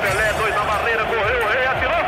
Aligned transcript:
Pelé, 0.00 0.32
dois 0.34 0.54
na 0.54 0.64
barreira, 0.64 1.04
correu, 1.06 1.42
o 1.42 1.48
rei 1.48 1.66
atirou. 1.66 1.96
Gol! 1.96 2.04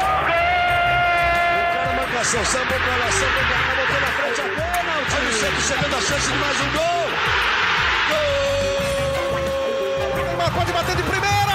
O 1.56 1.58
cara 1.72 1.92
marcação, 1.96 2.44
sambou 2.44 2.78
pra 2.78 2.96
lá, 2.96 3.10
sambou 3.10 3.42
pra 3.48 3.56
cá, 3.56 3.74
botou 3.74 4.00
na 4.00 4.06
frente 4.08 4.40
a 4.40 4.44
pênalti. 4.44 5.16
Olha 5.16 5.28
o 5.28 5.32
Santos 5.32 5.64
chegando 5.64 5.96
a 5.96 6.00
chance 6.00 6.30
de 6.30 6.38
mais 6.38 6.60
um 6.60 6.70
gol. 6.72 7.10
Gol! 8.10 10.26
Neymar 10.26 10.52
pode 10.52 10.72
bater 10.72 10.96
de 10.96 11.02
primeira. 11.04 11.51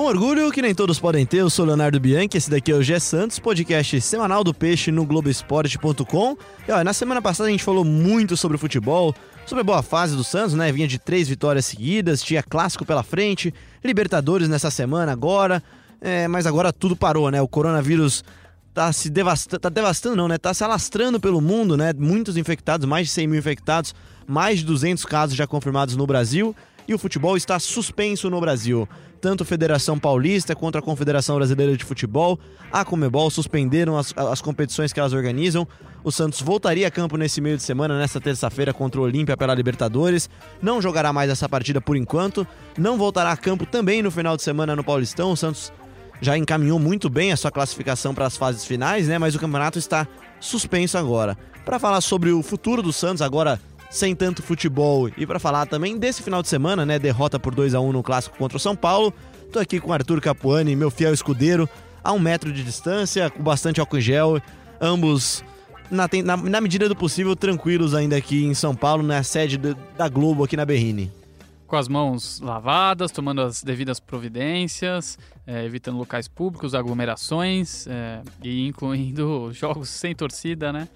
Um 0.00 0.04
orgulho 0.04 0.50
que 0.50 0.62
nem 0.62 0.74
todos 0.74 0.98
podem 0.98 1.26
ter, 1.26 1.42
eu 1.42 1.50
sou 1.50 1.66
Leonardo 1.66 2.00
Bianchi, 2.00 2.38
esse 2.38 2.48
daqui 2.48 2.72
é 2.72 2.74
o 2.74 2.82
G 2.82 2.98
Santos, 2.98 3.38
podcast 3.38 4.00
semanal 4.00 4.42
do 4.42 4.54
Peixe 4.54 4.90
no 4.90 5.04
Globoesporte.com. 5.04 6.38
E 6.66 6.82
na 6.82 6.94
semana 6.94 7.20
passada 7.20 7.50
a 7.50 7.52
gente 7.52 7.62
falou 7.62 7.84
muito 7.84 8.34
sobre 8.34 8.56
futebol, 8.56 9.14
sobre 9.44 9.60
a 9.60 9.64
boa 9.64 9.82
fase 9.82 10.16
do 10.16 10.24
Santos, 10.24 10.54
né? 10.54 10.72
Vinha 10.72 10.88
de 10.88 10.98
três 10.98 11.28
vitórias 11.28 11.66
seguidas, 11.66 12.22
tinha 12.22 12.42
clássico 12.42 12.82
pela 12.82 13.02
frente, 13.02 13.52
Libertadores 13.84 14.48
nessa 14.48 14.70
semana 14.70 15.12
agora, 15.12 15.62
é, 16.00 16.26
mas 16.26 16.46
agora 16.46 16.72
tudo 16.72 16.96
parou, 16.96 17.30
né? 17.30 17.42
O 17.42 17.46
coronavírus 17.46 18.24
tá 18.72 18.90
se 18.94 19.10
devastando, 19.10 19.60
tá 19.60 19.68
devastando 19.68 20.16
não, 20.16 20.28
né? 20.28 20.38
Tá 20.38 20.54
se 20.54 20.64
alastrando 20.64 21.20
pelo 21.20 21.42
mundo, 21.42 21.76
né? 21.76 21.92
Muitos 21.92 22.38
infectados, 22.38 22.88
mais 22.88 23.08
de 23.08 23.12
100 23.12 23.26
mil 23.26 23.38
infectados, 23.38 23.94
mais 24.26 24.60
de 24.60 24.64
200 24.64 25.04
casos 25.04 25.36
já 25.36 25.46
confirmados 25.46 25.94
no 25.94 26.06
Brasil 26.06 26.56
e 26.90 26.94
o 26.94 26.98
futebol 26.98 27.36
está 27.36 27.56
suspenso 27.60 28.28
no 28.28 28.40
Brasil. 28.40 28.88
Tanto 29.20 29.44
a 29.44 29.46
Federação 29.46 29.96
Paulista 29.96 30.56
quanto 30.56 30.76
a 30.76 30.82
Confederação 30.82 31.36
Brasileira 31.36 31.76
de 31.76 31.84
Futebol, 31.84 32.36
a 32.72 32.84
Comebol 32.84 33.30
suspenderam 33.30 33.96
as, 33.96 34.12
as 34.16 34.42
competições 34.42 34.92
que 34.92 34.98
elas 34.98 35.12
organizam. 35.12 35.68
O 36.02 36.10
Santos 36.10 36.40
voltaria 36.40 36.88
a 36.88 36.90
campo 36.90 37.16
nesse 37.16 37.40
meio 37.40 37.56
de 37.56 37.62
semana, 37.62 37.96
nesta 37.96 38.20
terça-feira, 38.20 38.74
contra 38.74 39.00
o 39.00 39.04
Olímpia 39.04 39.36
pela 39.36 39.54
Libertadores. 39.54 40.28
Não 40.60 40.82
jogará 40.82 41.12
mais 41.12 41.30
essa 41.30 41.48
partida 41.48 41.80
por 41.80 41.96
enquanto. 41.96 42.44
Não 42.76 42.98
voltará 42.98 43.30
a 43.30 43.36
campo 43.36 43.64
também 43.64 44.02
no 44.02 44.10
final 44.10 44.36
de 44.36 44.42
semana 44.42 44.74
no 44.74 44.82
Paulistão. 44.82 45.30
O 45.30 45.36
Santos 45.36 45.72
já 46.20 46.36
encaminhou 46.36 46.80
muito 46.80 47.08
bem 47.08 47.30
a 47.30 47.36
sua 47.36 47.52
classificação 47.52 48.12
para 48.12 48.26
as 48.26 48.36
fases 48.36 48.64
finais, 48.64 49.06
né? 49.06 49.16
Mas 49.16 49.36
o 49.36 49.38
campeonato 49.38 49.78
está 49.78 50.08
suspenso 50.40 50.98
agora. 50.98 51.38
Para 51.64 51.78
falar 51.78 52.00
sobre 52.00 52.32
o 52.32 52.42
futuro 52.42 52.82
do 52.82 52.92
Santos, 52.92 53.22
agora 53.22 53.60
sem 53.90 54.14
tanto 54.14 54.42
futebol. 54.42 55.10
E 55.16 55.26
para 55.26 55.40
falar 55.40 55.66
também 55.66 55.98
desse 55.98 56.22
final 56.22 56.40
de 56.40 56.48
semana, 56.48 56.86
né, 56.86 56.98
derrota 56.98 57.38
por 57.38 57.54
2 57.54 57.74
a 57.74 57.80
1 57.80 57.92
no 57.92 58.02
clássico 58.02 58.38
contra 58.38 58.56
o 58.56 58.60
São 58.60 58.76
Paulo. 58.76 59.12
Tô 59.52 59.58
aqui 59.58 59.80
com 59.80 59.92
Arthur 59.92 60.20
Capuani, 60.20 60.76
meu 60.76 60.90
fiel 60.90 61.12
escudeiro, 61.12 61.68
a 62.02 62.12
um 62.12 62.18
metro 62.20 62.52
de 62.52 62.62
distância, 62.62 63.28
com 63.28 63.42
bastante 63.42 63.80
álcool 63.80 63.98
em 63.98 64.00
gel, 64.00 64.40
ambos 64.80 65.44
na, 65.90 66.08
na, 66.24 66.36
na 66.36 66.60
medida 66.60 66.88
do 66.88 66.94
possível 66.94 67.34
tranquilos 67.34 67.94
ainda 67.94 68.16
aqui 68.16 68.44
em 68.44 68.54
São 68.54 68.76
Paulo, 68.76 69.02
na 69.02 69.24
sede 69.24 69.58
da 69.58 70.08
Globo 70.08 70.44
aqui 70.44 70.56
na 70.56 70.64
Berrine. 70.64 71.10
Com 71.66 71.76
as 71.76 71.88
mãos 71.88 72.40
lavadas, 72.40 73.10
tomando 73.10 73.42
as 73.42 73.62
devidas 73.62 74.00
providências, 74.00 75.18
é, 75.46 75.64
evitando 75.64 75.98
locais 75.98 76.28
públicos, 76.28 76.74
aglomerações 76.74 77.86
é, 77.88 78.22
e 78.42 78.66
incluindo 78.66 79.50
jogos 79.54 79.88
sem 79.88 80.14
torcida, 80.14 80.72
né? 80.72 80.88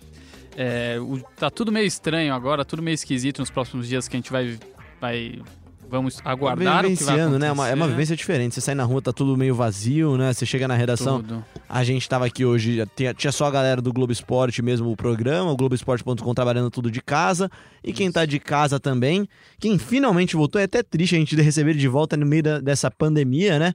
É, 0.56 0.98
o, 1.00 1.20
tá 1.36 1.50
tudo 1.50 1.72
meio 1.72 1.86
estranho 1.86 2.32
agora, 2.34 2.64
tudo 2.64 2.82
meio 2.82 2.94
esquisito 2.94 3.40
nos 3.40 3.50
próximos 3.50 3.88
dias 3.88 4.08
que 4.08 4.16
a 4.16 4.18
gente 4.18 4.30
vai. 4.30 4.58
vai 5.00 5.42
vamos 5.88 6.20
aguardar 6.24 6.84
o 6.84 6.96
que 6.96 7.04
vai 7.04 7.16
né? 7.38 7.48
É 7.48 7.52
uma, 7.52 7.68
é 7.68 7.74
uma 7.74 7.86
vivência 7.86 8.16
diferente. 8.16 8.54
Você 8.54 8.60
sai 8.60 8.74
na 8.74 8.84
rua, 8.84 9.00
tá 9.00 9.12
tudo 9.12 9.36
meio 9.36 9.54
vazio, 9.54 10.16
né? 10.16 10.32
Você 10.32 10.44
chega 10.44 10.66
na 10.66 10.74
redação. 10.74 11.22
Tudo. 11.22 11.44
A 11.68 11.84
gente 11.84 12.08
tava 12.08 12.26
aqui 12.26 12.44
hoje, 12.44 12.84
tinha, 12.96 13.14
tinha 13.14 13.30
só 13.30 13.46
a 13.46 13.50
galera 13.50 13.80
do 13.80 13.92
Globo 13.92 14.12
Esporte 14.12 14.62
mesmo, 14.62 14.90
o 14.90 14.96
programa, 14.96 15.50
o 15.50 15.56
Globoesporte.com 15.56 16.34
trabalhando 16.34 16.70
tudo 16.70 16.90
de 16.90 17.00
casa. 17.00 17.50
E 17.82 17.92
quem 17.92 18.10
tá 18.10 18.24
de 18.24 18.38
casa 18.38 18.80
também, 18.80 19.28
quem 19.58 19.78
finalmente 19.78 20.36
voltou, 20.36 20.60
é 20.60 20.64
até 20.64 20.82
triste 20.82 21.14
a 21.14 21.18
gente 21.18 21.36
receber 21.36 21.74
de 21.74 21.88
volta 21.88 22.16
no 22.16 22.26
meio 22.26 22.42
da, 22.42 22.60
dessa 22.60 22.90
pandemia, 22.90 23.58
né? 23.58 23.74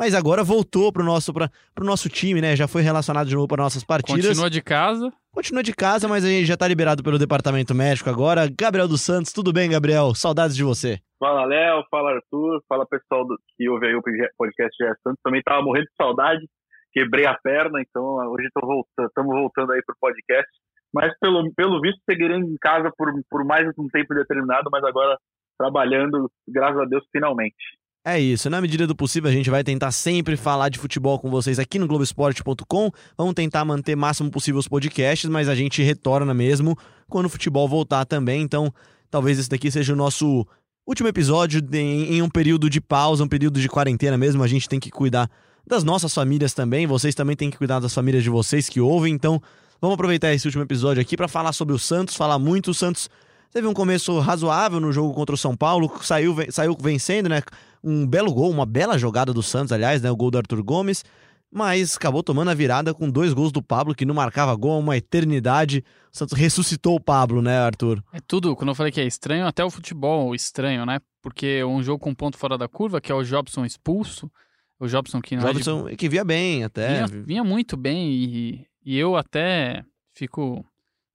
Mas 0.00 0.14
agora 0.14 0.42
voltou 0.42 0.90
pro 0.90 1.04
nosso, 1.04 1.30
pra, 1.30 1.50
pro 1.74 1.84
nosso 1.84 2.08
time, 2.08 2.40
né? 2.40 2.56
Já 2.56 2.66
foi 2.66 2.80
relacionado 2.80 3.26
de 3.26 3.34
novo 3.34 3.46
para 3.46 3.62
nossas 3.62 3.84
partidas. 3.84 4.28
Continua 4.28 4.48
de 4.48 4.62
casa. 4.62 5.12
Continua 5.30 5.62
de 5.62 5.74
casa, 5.74 6.08
mas 6.08 6.24
a 6.24 6.28
gente 6.28 6.46
já 6.46 6.56
tá 6.56 6.66
liberado 6.66 7.02
pelo 7.02 7.18
departamento 7.18 7.74
médico 7.74 8.08
agora. 8.08 8.48
Gabriel 8.48 8.88
dos 8.88 9.02
Santos, 9.02 9.30
tudo 9.30 9.52
bem, 9.52 9.68
Gabriel? 9.68 10.14
Saudades 10.14 10.56
de 10.56 10.64
você. 10.64 10.98
Fala, 11.18 11.44
Léo. 11.44 11.84
Fala, 11.90 12.12
Arthur. 12.12 12.62
Fala, 12.66 12.86
pessoal 12.86 13.26
do, 13.26 13.36
que 13.54 13.68
ouve 13.68 13.88
aí 13.88 13.94
o 13.94 14.00
podcast 14.38 14.74
de 14.74 14.88
Santos. 15.02 15.20
Também 15.22 15.42
tava 15.42 15.60
morrendo 15.60 15.84
de 15.84 15.94
saudade. 16.00 16.48
Quebrei 16.94 17.26
a 17.26 17.34
perna, 17.34 17.82
então 17.82 18.02
hoje 18.30 18.46
estamos 18.46 18.84
voltando, 18.96 19.42
voltando 19.42 19.72
aí 19.72 19.82
pro 19.84 19.94
podcast. 20.00 20.50
Mas 20.94 21.12
pelo, 21.20 21.52
pelo 21.52 21.78
visto, 21.78 22.00
seguirei 22.08 22.38
em 22.38 22.56
casa 22.58 22.90
por, 22.96 23.12
por 23.28 23.44
mais 23.44 23.68
um 23.78 23.86
tempo 23.92 24.14
determinado, 24.14 24.70
mas 24.72 24.82
agora 24.82 25.18
trabalhando, 25.58 26.30
graças 26.48 26.80
a 26.80 26.86
Deus, 26.86 27.04
finalmente. 27.12 27.79
É 28.02 28.18
isso, 28.18 28.48
na 28.48 28.62
medida 28.62 28.86
do 28.86 28.96
possível 28.96 29.28
a 29.28 29.32
gente 29.32 29.50
vai 29.50 29.62
tentar 29.62 29.92
sempre 29.92 30.34
falar 30.34 30.70
de 30.70 30.78
futebol 30.78 31.18
com 31.18 31.28
vocês 31.28 31.58
aqui 31.58 31.78
no 31.78 31.86
Globoesporte.com. 31.86 32.90
Vamos 33.16 33.34
tentar 33.34 33.62
manter 33.62 33.94
o 33.94 33.98
máximo 33.98 34.30
possível 34.30 34.58
os 34.58 34.66
podcasts, 34.66 35.28
mas 35.28 35.50
a 35.50 35.54
gente 35.54 35.82
retorna 35.82 36.32
mesmo 36.32 36.74
quando 37.10 37.26
o 37.26 37.28
futebol 37.28 37.68
voltar 37.68 38.06
também. 38.06 38.40
Então, 38.40 38.72
talvez 39.10 39.38
esse 39.38 39.50
daqui 39.50 39.70
seja 39.70 39.92
o 39.92 39.96
nosso 39.96 40.46
último 40.86 41.10
episódio 41.10 41.60
em 41.74 42.22
um 42.22 42.30
período 42.30 42.70
de 42.70 42.80
pausa, 42.80 43.22
um 43.22 43.28
período 43.28 43.60
de 43.60 43.68
quarentena 43.68 44.16
mesmo. 44.16 44.42
A 44.42 44.48
gente 44.48 44.66
tem 44.66 44.80
que 44.80 44.90
cuidar 44.90 45.30
das 45.66 45.84
nossas 45.84 46.14
famílias 46.14 46.54
também. 46.54 46.86
Vocês 46.86 47.14
também 47.14 47.36
têm 47.36 47.50
que 47.50 47.58
cuidar 47.58 47.80
das 47.80 47.92
famílias 47.92 48.24
de 48.24 48.30
vocês 48.30 48.66
que 48.66 48.80
ouvem. 48.80 49.12
Então, 49.12 49.42
vamos 49.78 49.92
aproveitar 49.92 50.32
esse 50.32 50.46
último 50.46 50.64
episódio 50.64 51.02
aqui 51.02 51.18
para 51.18 51.28
falar 51.28 51.52
sobre 51.52 51.74
o 51.74 51.78
Santos, 51.78 52.16
falar 52.16 52.38
muito. 52.38 52.70
O 52.70 52.74
Santos 52.74 53.10
teve 53.52 53.66
um 53.66 53.74
começo 53.74 54.18
razoável 54.20 54.80
no 54.80 54.90
jogo 54.90 55.12
contra 55.12 55.34
o 55.34 55.38
São 55.38 55.54
Paulo, 55.54 55.92
saiu, 56.00 56.34
saiu 56.48 56.74
vencendo, 56.80 57.28
né? 57.28 57.42
Um 57.82 58.06
belo 58.06 58.32
gol, 58.32 58.50
uma 58.50 58.66
bela 58.66 58.98
jogada 58.98 59.32
do 59.32 59.42
Santos, 59.42 59.72
aliás, 59.72 60.02
né? 60.02 60.10
O 60.10 60.16
gol 60.16 60.30
do 60.30 60.38
Arthur 60.38 60.62
Gomes. 60.62 61.04
Mas 61.52 61.96
acabou 61.96 62.22
tomando 62.22 62.50
a 62.50 62.54
virada 62.54 62.94
com 62.94 63.10
dois 63.10 63.32
gols 63.32 63.50
do 63.50 63.60
Pablo, 63.60 63.94
que 63.94 64.04
não 64.04 64.14
marcava 64.14 64.54
gol 64.54 64.72
há 64.72 64.78
uma 64.78 64.96
eternidade. 64.96 65.84
O 66.12 66.16
Santos 66.16 66.38
ressuscitou 66.38 66.94
o 66.94 67.00
Pablo, 67.00 67.42
né, 67.42 67.58
Arthur? 67.58 68.02
É 68.12 68.20
tudo, 68.20 68.54
quando 68.54 68.68
eu 68.68 68.74
falei 68.74 68.92
que 68.92 69.00
é 69.00 69.04
estranho, 69.04 69.46
até 69.46 69.64
o 69.64 69.70
futebol 69.70 70.32
estranho, 70.32 70.86
né? 70.86 71.00
Porque 71.20 71.64
um 71.64 71.82
jogo 71.82 71.98
com 71.98 72.14
ponto 72.14 72.38
fora 72.38 72.56
da 72.56 72.68
curva, 72.68 73.00
que 73.00 73.10
é 73.10 73.14
o 73.14 73.24
Jobson 73.24 73.64
expulso. 73.64 74.30
O 74.78 74.86
Jobson 74.86 75.20
que 75.20 75.36
não 75.36 75.42
Jobson, 75.42 75.88
é 75.88 75.90
de... 75.90 75.96
que 75.96 76.08
via 76.08 76.24
bem 76.24 76.64
até. 76.64 77.04
Vinha, 77.06 77.24
vinha 77.24 77.44
muito 77.44 77.76
bem 77.76 78.10
e, 78.10 78.66
e, 78.82 78.96
eu 78.96 79.14
até 79.14 79.84
fico 80.14 80.64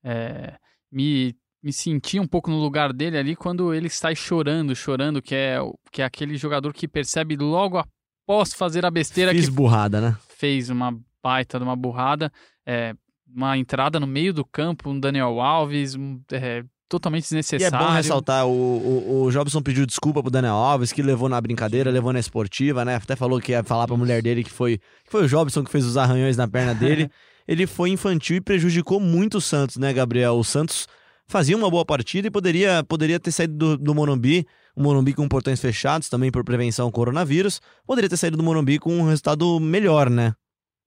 é, 0.04 0.54
me 0.92 1.36
me 1.66 1.74
senti 1.74 2.20
um 2.20 2.28
pouco 2.28 2.52
no 2.52 2.60
lugar 2.60 2.94
dele 2.94 3.18
ali 3.18 3.36
quando 3.36 3.74
ele 3.74 3.90
sai 3.90 4.16
chorando, 4.16 4.76
chorando, 4.76 5.20
que 5.20 5.34
é, 5.34 5.58
que 5.92 6.04
é 6.04 6.06
aquele 6.06 6.38
jogador 6.38 6.72
que 6.72 6.88
percebe 6.88 7.36
logo 7.36 7.84
após 8.24 8.54
fazer 8.54 8.86
a 8.86 8.92
besteira 8.92 9.32
Fiz 9.32 9.50
que 9.50 9.52
burrada, 9.52 10.00
né? 10.00 10.16
Fez 10.38 10.70
uma 10.70 10.96
baita 11.24 11.58
de 11.58 11.64
uma 11.64 11.76
burrada, 11.76 12.32
é, 12.68 12.94
uma 13.28 13.58
entrada 13.58 14.00
no 14.00 14.06
meio 14.06 14.32
do 14.32 14.46
campo, 14.46 14.92
um 14.92 15.00
Daniel 15.00 15.42
Alves, 15.42 15.96
é, 16.32 16.64
totalmente 16.88 17.24
desnecessário. 17.24 17.76
E 17.76 17.84
é 17.84 17.88
bom 17.88 17.92
ressaltar, 17.92 18.46
o, 18.46 18.52
o, 18.52 19.24
o 19.24 19.32
Jobson 19.32 19.60
pediu 19.60 19.88
desculpa 19.88 20.22
pro 20.22 20.30
Daniel 20.30 20.54
Alves, 20.54 20.94
que 20.94 21.02
levou 21.02 21.28
na 21.28 21.42
brincadeira, 21.42 21.90
levou 21.90 22.14
na 22.14 22.20
esportiva, 22.20 22.86
né? 22.86 22.98
Até 22.98 23.16
falou 23.16 23.42
que 23.42 23.54
ia 23.54 23.64
falar 23.64 23.88
pra 23.88 23.98
mulher 23.98 24.22
dele 24.22 24.44
que 24.44 24.52
foi, 24.52 24.78
que 25.04 25.10
foi 25.10 25.26
o 25.26 25.28
Jobson 25.28 25.64
que 25.64 25.72
fez 25.72 25.84
os 25.84 25.98
arranhões 25.98 26.38
na 26.38 26.48
perna 26.48 26.76
dele. 26.76 27.10
ele 27.48 27.66
foi 27.66 27.90
infantil 27.90 28.38
e 28.38 28.42
prejudicou 28.42 29.00
muito 29.00 29.40
o 29.40 29.42
Santos, 29.42 29.78
né, 29.78 29.92
Gabriel? 29.92 30.36
O 30.36 30.44
Santos 30.44 30.88
fazia 31.28 31.58
uma 31.58 31.70
boa 31.70 31.86
partida 31.86 32.28
e 32.28 32.32
poderia, 32.32 32.84
poderia 32.84 33.20
ter 33.20 33.32
saído 33.32 33.56
do, 33.56 33.78
do 33.78 33.96
Morumbi, 33.96 34.46
o 34.76 34.82
Morumbi 34.82 35.14
com 35.14 35.28
portões 35.28 35.62
fechados 35.62 36.10
também 36.10 36.32
por 36.32 36.44
prevenção 36.44 36.86
ao 36.86 36.92
coronavírus, 36.92 37.62
poderia 37.86 38.10
ter 38.10 38.18
saído 38.18 38.38
do 38.38 38.44
Morumbi 38.44 38.80
com 38.80 38.92
um 38.92 39.08
resultado 39.08 39.60
melhor, 39.60 40.10
né? 40.10 40.34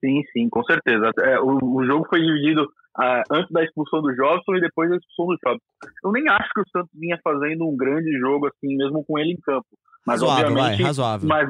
Sim, 0.03 0.21
sim, 0.31 0.49
com 0.49 0.63
certeza. 0.63 1.11
É, 1.19 1.39
o, 1.39 1.57
o 1.61 1.85
jogo 1.85 2.07
foi 2.09 2.21
dividido 2.21 2.63
uh, 2.63 3.23
antes 3.31 3.51
da 3.51 3.63
expulsão 3.63 4.01
do 4.01 4.15
Jobson 4.15 4.55
e 4.55 4.61
depois 4.61 4.89
da 4.89 4.95
expulsão 4.95 5.35
do 5.35 5.39
Jobson. 5.43 5.65
Eu 6.03 6.11
nem 6.11 6.29
acho 6.29 6.49
que 6.53 6.61
o 6.61 6.69
Santos 6.71 6.91
vinha 6.93 7.19
fazendo 7.23 7.67
um 7.67 7.75
grande 7.75 8.11
jogo 8.19 8.47
assim, 8.47 8.77
mesmo 8.77 9.03
com 9.05 9.19
ele 9.19 9.33
em 9.33 9.41
campo. 9.41 9.67
Mas 10.07 10.21
razoável, 10.21 10.47
obviamente, 10.47 10.77
vai, 10.77 10.85
razoável. 10.85 11.27
Mas, 11.27 11.49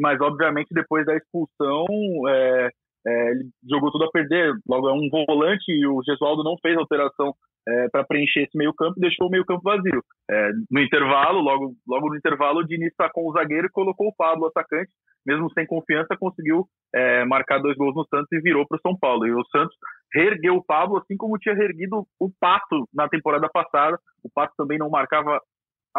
mas 0.00 0.20
obviamente 0.20 0.68
depois 0.72 1.06
da 1.06 1.16
expulsão 1.16 1.86
é, 2.28 2.70
é, 3.06 3.30
ele 3.30 3.48
jogou 3.68 3.92
tudo 3.92 4.04
a 4.04 4.10
perder. 4.10 4.52
Logo 4.68 4.88
é 4.88 4.92
um 4.92 5.08
volante 5.26 5.70
e 5.70 5.86
o 5.86 6.02
Gesualdo 6.04 6.42
não 6.42 6.56
fez 6.60 6.76
alteração 6.76 7.32
é, 7.66 7.88
para 7.88 8.04
preencher 8.04 8.42
esse 8.42 8.56
meio 8.56 8.74
campo 8.74 8.94
e 8.96 9.00
deixou 9.00 9.28
o 9.28 9.30
meio 9.30 9.44
campo 9.44 9.62
vazio. 9.62 10.02
É, 10.30 10.50
no 10.70 10.80
intervalo, 10.80 11.40
logo, 11.40 11.74
logo 11.86 12.08
no 12.08 12.16
intervalo, 12.16 12.60
o 12.60 12.66
Diniz 12.66 12.92
sacou 12.96 13.28
o 13.28 13.32
zagueiro 13.32 13.66
e 13.66 13.70
colocou 13.70 14.08
o 14.08 14.14
Pablo, 14.14 14.46
atacante, 14.46 14.90
mesmo 15.26 15.50
sem 15.52 15.66
confiança, 15.66 16.16
conseguiu 16.18 16.66
é, 16.94 17.24
marcar 17.24 17.58
dois 17.58 17.76
gols 17.76 17.94
no 17.94 18.06
Santos 18.06 18.30
e 18.32 18.40
virou 18.40 18.66
para 18.66 18.76
o 18.76 18.80
São 18.80 18.96
Paulo. 18.98 19.26
E 19.26 19.32
o 19.32 19.44
Santos 19.46 19.74
reergueu 20.12 20.56
o 20.56 20.64
Pablo, 20.64 20.98
assim 20.98 21.16
como 21.16 21.38
tinha 21.38 21.54
reerguido 21.54 22.06
o 22.20 22.30
Pato 22.38 22.86
na 22.92 23.08
temporada 23.08 23.48
passada. 23.48 23.98
O 24.22 24.30
Pato 24.32 24.52
também 24.56 24.78
não 24.78 24.90
marcava 24.90 25.40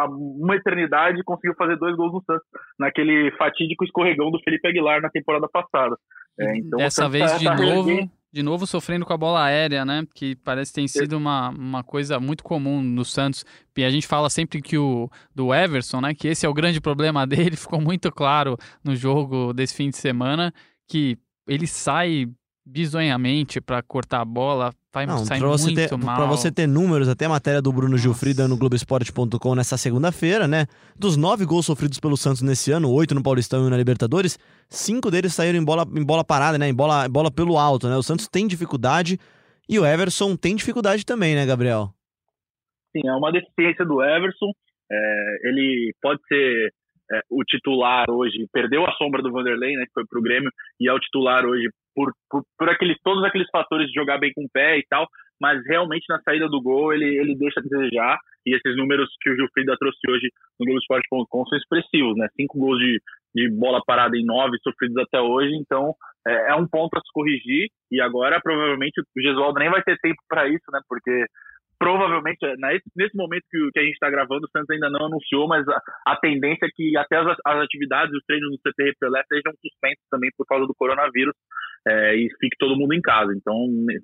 uma 0.04 0.54
eternidade 0.54 1.22
conseguiu 1.24 1.54
fazer 1.56 1.76
dois 1.76 1.96
gols 1.96 2.12
no 2.12 2.22
Santos, 2.22 2.46
naquele 2.78 3.30
fatídico 3.38 3.82
escorregão 3.82 4.30
do 4.30 4.38
Felipe 4.40 4.68
Aguilar 4.68 5.00
na 5.00 5.08
temporada 5.08 5.48
passada. 5.48 5.96
É, 6.38 6.58
então 6.58 6.78
Dessa 6.78 7.08
vez 7.08 7.32
tá, 7.32 7.38
de 7.38 7.44
tá 7.46 7.56
novo, 7.56 8.10
de 8.32 8.42
novo 8.42 8.66
sofrendo 8.66 9.06
com 9.06 9.12
a 9.12 9.16
bola 9.16 9.44
aérea, 9.44 9.84
né? 9.84 10.06
Que 10.14 10.36
parece 10.36 10.72
tem 10.72 10.86
sido 10.86 11.16
uma, 11.16 11.50
uma 11.50 11.82
coisa 11.82 12.20
muito 12.20 12.44
comum 12.44 12.82
no 12.82 13.04
Santos. 13.04 13.44
E 13.76 13.84
a 13.84 13.90
gente 13.90 14.06
fala 14.06 14.28
sempre 14.28 14.60
que 14.60 14.76
o 14.76 15.08
do 15.34 15.54
Everson, 15.54 16.00
né? 16.00 16.14
Que 16.14 16.28
esse 16.28 16.44
é 16.44 16.48
o 16.48 16.54
grande 16.54 16.80
problema 16.80 17.24
dele. 17.26 17.56
Ficou 17.56 17.80
muito 17.80 18.10
claro 18.12 18.56
no 18.84 18.94
jogo 18.94 19.52
desse 19.52 19.74
fim 19.74 19.90
de 19.90 19.96
semana 19.96 20.52
que 20.88 21.18
ele 21.46 21.66
sai 21.66 22.26
bizonhamente 22.66 23.60
para 23.60 23.80
cortar 23.80 24.22
a 24.22 24.24
bola, 24.24 24.72
vai 24.92 25.06
Não, 25.06 25.18
sair 25.24 25.38
pra 25.38 25.48
você 25.48 25.66
muito 25.66 25.88
ter, 25.88 25.96
mal. 25.96 26.16
Pra 26.16 26.26
você 26.26 26.50
ter 26.50 26.66
números, 26.66 27.08
até 27.08 27.26
a 27.26 27.28
matéria 27.28 27.62
do 27.62 27.72
Bruno 27.72 27.96
Gilfrida 27.96 28.48
no 28.48 28.56
Globoesporte.com 28.56 29.54
nessa 29.54 29.76
segunda-feira, 29.76 30.48
né? 30.48 30.66
Dos 30.98 31.16
nove 31.16 31.46
gols 31.46 31.66
sofridos 31.66 32.00
pelo 32.00 32.16
Santos 32.16 32.42
nesse 32.42 32.72
ano, 32.72 32.90
oito 32.90 33.14
no 33.14 33.22
Paulistão 33.22 33.62
e 33.62 33.66
um 33.68 33.70
na 33.70 33.76
Libertadores, 33.76 34.36
cinco 34.68 35.12
deles 35.12 35.32
saíram 35.32 35.58
em 35.58 35.64
bola, 35.64 35.86
em 35.94 36.04
bola 36.04 36.24
parada, 36.24 36.58
né? 36.58 36.68
Em 36.68 36.74
bola, 36.74 37.08
bola 37.08 37.30
pelo 37.30 37.56
alto, 37.56 37.88
né? 37.88 37.96
O 37.96 38.02
Santos 38.02 38.26
tem 38.26 38.48
dificuldade 38.48 39.16
e 39.68 39.78
o 39.78 39.86
Everson 39.86 40.34
tem 40.36 40.56
dificuldade 40.56 41.06
também, 41.06 41.36
né, 41.36 41.46
Gabriel? 41.46 41.90
Sim, 42.90 43.08
é 43.08 43.12
uma 43.12 43.30
deficiência 43.30 43.84
do 43.84 44.02
Everson. 44.02 44.50
É, 44.90 45.48
ele 45.48 45.92
pode 46.02 46.20
ser 46.26 46.72
é, 47.12 47.20
o 47.30 47.44
titular 47.44 48.06
hoje, 48.10 48.46
perdeu 48.52 48.84
a 48.84 48.92
sombra 48.92 49.22
do 49.22 49.30
Vanderlei, 49.30 49.74
né, 49.76 49.84
que 49.86 49.92
foi 49.92 50.04
pro 50.08 50.22
Grêmio, 50.22 50.50
e 50.80 50.88
é 50.88 50.92
o 50.92 50.98
titular 50.98 51.44
hoje 51.44 51.68
por, 51.96 52.12
por, 52.28 52.42
por 52.58 52.68
aqueles, 52.68 52.98
todos 53.02 53.24
aqueles 53.24 53.48
fatores 53.50 53.86
de 53.88 53.94
jogar 53.94 54.18
bem 54.18 54.30
com 54.34 54.44
o 54.44 54.50
pé 54.52 54.78
e 54.78 54.84
tal, 54.88 55.08
mas 55.40 55.64
realmente 55.66 56.04
na 56.10 56.20
saída 56.20 56.46
do 56.46 56.60
gol 56.60 56.92
ele, 56.92 57.06
ele 57.06 57.34
deixa 57.34 57.58
a 57.58 57.62
desejar, 57.62 58.18
e 58.46 58.54
esses 58.54 58.76
números 58.76 59.08
que 59.20 59.30
o 59.30 59.36
Gilfrida 59.36 59.74
trouxe 59.78 59.98
hoje 60.08 60.28
no 60.60 60.66
Globoesporte.com 60.66 61.46
são 61.46 61.58
expressivos, 61.58 62.16
né, 62.16 62.28
cinco 62.36 62.58
gols 62.58 62.78
de, 62.78 63.00
de 63.34 63.50
bola 63.50 63.80
parada 63.84 64.16
em 64.16 64.24
nove 64.24 64.58
sofridos 64.62 64.98
até 64.98 65.20
hoje, 65.20 65.54
então 65.56 65.94
é, 66.26 66.52
é 66.52 66.54
um 66.54 66.68
ponto 66.68 66.96
a 66.96 67.00
se 67.00 67.10
corrigir, 67.12 67.68
e 67.90 68.00
agora 68.00 68.40
provavelmente 68.42 69.00
o 69.00 69.20
Gesualdo 69.20 69.58
nem 69.58 69.70
vai 69.70 69.82
ter 69.82 69.98
tempo 69.98 70.20
para 70.28 70.46
isso, 70.48 70.64
né, 70.70 70.80
porque 70.86 71.24
provavelmente, 71.78 72.44
é, 72.44 72.54
nesse 72.96 73.16
momento 73.16 73.44
que, 73.50 73.78
a 73.78 73.82
gente 73.82 73.94
está 73.94 74.10
gravando, 74.10 74.46
o 74.46 74.50
Santos 74.50 74.70
ainda 74.70 74.88
não 74.90 75.06
anunciou, 75.06 75.46
mas 75.46 75.64
a, 76.06 76.16
tendência 76.16 76.66
é 76.66 76.70
que 76.74 76.96
até 76.96 77.16
as, 77.16 77.36
atividades, 77.44 78.14
os 78.14 78.24
treinos 78.26 78.50
no 78.50 78.58
CT 78.58 78.96
Pelé 78.98 79.22
sejam 79.28 79.52
suspensos 79.60 80.04
também 80.10 80.30
por 80.36 80.46
causa 80.46 80.66
do 80.66 80.74
coronavírus 80.74 81.34
é, 81.86 82.16
e 82.16 82.28
fique 82.40 82.56
todo 82.58 82.76
mundo 82.76 82.92
em 82.94 83.00
casa. 83.00 83.32
Então, 83.36 83.54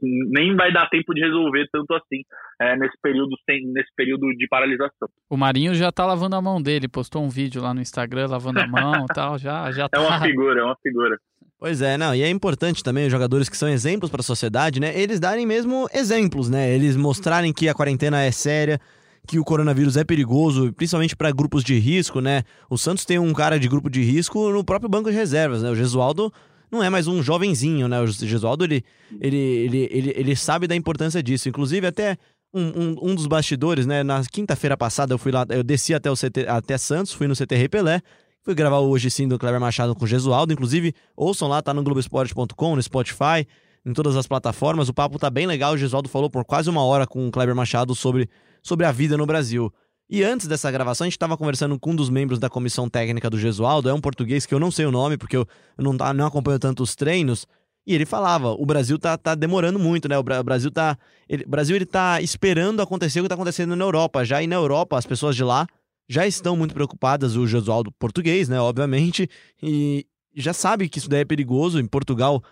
nem 0.02 0.55
vai 0.55 0.73
dar 0.73 0.88
tempo 0.88 1.12
de 1.12 1.20
resolver 1.20 1.67
tanto 1.73 1.93
assim 1.94 2.23
é, 2.61 2.76
nesse, 2.76 2.96
período, 3.02 3.37
sem, 3.44 3.67
nesse 3.73 3.90
período 3.96 4.29
de 4.37 4.46
paralisação. 4.46 5.08
O 5.29 5.37
Marinho 5.37 5.75
já 5.75 5.88
está 5.88 6.06
lavando 6.06 6.37
a 6.37 6.43
mão 6.43 6.62
dele, 6.62 6.88
postou 6.88 7.23
um 7.23 7.29
vídeo 7.29 7.61
lá 7.61 7.75
no 7.75 7.81
Instagram 7.81 8.29
lavando 8.29 8.61
a 8.61 8.67
mão 8.67 9.05
e 9.05 9.06
tal, 9.14 9.37
já, 9.38 9.70
já 9.73 9.88
tá. 9.88 9.99
É 9.99 10.00
uma 10.00 10.19
tá. 10.19 10.25
figura, 10.25 10.61
é 10.61 10.64
uma 10.64 10.76
figura. 10.81 11.19
Pois 11.58 11.81
é, 11.81 11.96
não, 11.96 12.14
e 12.14 12.23
é 12.23 12.29
importante 12.29 12.82
também 12.82 13.06
os 13.06 13.12
jogadores 13.12 13.49
que 13.49 13.56
são 13.56 13.69
exemplos 13.69 14.11
para 14.11 14.20
a 14.20 14.25
sociedade, 14.25 14.81
né? 14.81 14.99
Eles 14.99 15.20
darem 15.20 15.46
mesmo 15.46 15.88
exemplos, 15.94 16.50
né? 16.50 16.75
Eles 16.75 16.96
mostrarem 16.96 17.52
que 17.52 17.69
a 17.69 17.75
quarentena 17.75 18.20
é 18.20 18.32
séria, 18.32 18.81
que 19.28 19.38
o 19.38 19.44
coronavírus 19.44 19.96
é 19.96 20.02
perigoso, 20.02 20.73
principalmente 20.73 21.14
para 21.14 21.31
grupos 21.31 21.62
de 21.62 21.78
risco, 21.78 22.20
né? 22.20 22.43
O 22.69 22.76
Santos 22.76 23.05
tem 23.05 23.17
um 23.17 23.32
cara 23.32 23.61
de 23.61 23.69
grupo 23.69 23.88
de 23.88 24.02
risco 24.02 24.50
no 24.50 24.64
próprio 24.64 24.90
banco 24.90 25.08
de 25.08 25.17
reservas, 25.17 25.62
né? 25.62 25.70
O 25.70 25.76
Gesualdo 25.76 26.32
não 26.72 26.82
é 26.82 26.88
mais 26.88 27.06
um 27.06 27.22
jovenzinho, 27.22 27.86
né? 27.86 28.00
O 28.00 28.06
Gesualdo, 28.06 28.64
ele, 28.64 28.82
ele, 29.20 29.36
ele, 29.36 29.88
ele, 29.90 30.12
ele 30.16 30.36
sabe 30.36 30.66
da 30.66 30.74
importância 30.74 31.22
disso. 31.22 31.48
Inclusive, 31.48 31.86
até 31.86 32.16
um, 32.52 32.62
um, 32.62 32.96
um 33.10 33.14
dos 33.14 33.26
bastidores, 33.26 33.86
né? 33.86 34.02
Na 34.02 34.22
quinta-feira 34.24 34.76
passada 34.76 35.12
eu 35.12 35.19
fui 35.19 35.30
lá, 35.30 35.44
eu 35.50 35.62
desci 35.62 35.92
até 35.92 36.10
o 36.10 36.14
CT, 36.14 36.48
até 36.48 36.78
Santos, 36.78 37.12
fui 37.12 37.28
no 37.28 37.34
CT 37.34 37.69
Pelé, 37.69 38.00
Fui 38.44 38.56
gravar 38.56 38.80
hoje 38.80 39.08
sim 39.08 39.28
do 39.28 39.38
Kleber 39.38 39.60
Machado 39.60 39.94
com 39.94 40.04
o 40.04 40.06
Gesualdo. 40.06 40.52
Inclusive, 40.52 40.92
ouçam 41.16 41.46
lá, 41.46 41.62
tá 41.62 41.72
no 41.72 41.80
Globoesporte.com, 41.80 42.75
no 42.75 42.82
Spotify, 42.82 43.46
em 43.86 43.92
todas 43.92 44.16
as 44.16 44.26
plataformas. 44.26 44.88
O 44.88 44.94
papo 44.94 45.16
tá 45.16 45.30
bem 45.30 45.46
legal. 45.46 45.75
O 45.75 45.78
Gesualdo 45.78 46.08
falou 46.08 46.28
por 46.28 46.44
quase 46.44 46.68
uma 46.68 46.84
hora 46.84 47.06
com 47.06 47.28
o 47.28 47.30
Kleber 47.30 47.54
Machado 47.54 47.94
sobre, 47.94 48.28
sobre 48.60 48.84
a 48.84 48.90
vida 48.90 49.16
no 49.16 49.26
Brasil. 49.26 49.72
E 50.14 50.23
antes 50.23 50.47
dessa 50.47 50.70
gravação, 50.70 51.06
a 51.06 51.09
gente 51.09 51.17
estava 51.17 51.38
conversando 51.38 51.79
com 51.81 51.93
um 51.93 51.97
dos 51.97 52.11
membros 52.11 52.38
da 52.38 52.50
comissão 52.50 52.87
técnica 52.87 53.31
do 53.31 53.38
Gesualdo. 53.38 53.88
É 53.88 53.94
um 53.94 54.00
português 54.00 54.44
que 54.44 54.53
eu 54.53 54.61
não 54.61 54.70
sei 54.70 54.85
o 54.85 54.91
nome, 54.91 55.17
porque 55.17 55.35
eu 55.35 55.49
não, 55.79 55.94
não 55.94 56.26
acompanho 56.26 56.59
tanto 56.59 56.82
os 56.82 56.94
treinos. 56.94 57.47
E 57.87 57.94
ele 57.94 58.05
falava, 58.05 58.50
o 58.50 58.67
Brasil 58.67 58.99
tá, 58.99 59.17
tá 59.17 59.35
demorando 59.35 59.79
muito, 59.79 60.11
né? 60.11 60.19
O 60.19 60.23
Brasil 60.23 60.70
tá. 60.70 60.99
Ele, 61.26 61.47
Brasil 61.47 61.75
ele 61.75 61.87
tá 61.87 62.20
esperando 62.20 62.82
acontecer 62.82 63.20
o 63.20 63.23
que 63.23 63.29
tá 63.31 63.37
acontecendo 63.37 63.75
na 63.75 63.82
Europa. 63.82 64.23
Já 64.23 64.43
e 64.43 64.47
na 64.47 64.56
Europa, 64.56 64.99
as 64.99 65.06
pessoas 65.06 65.35
de 65.35 65.44
lá 65.44 65.67
já 66.06 66.26
estão 66.26 66.59
muito 66.59 66.75
preocupadas, 66.75 67.35
o 67.35 67.47
Josualdo 67.47 67.91
português, 67.91 68.50
né, 68.50 68.61
obviamente, 68.61 69.31
e 69.62 70.06
já 70.37 70.53
sabe 70.53 70.91
que 70.91 70.99
isso 70.99 71.09
daí 71.09 71.20
é 71.20 71.25
perigoso. 71.25 71.81
Em 71.81 71.87
Portugal, 71.87 72.43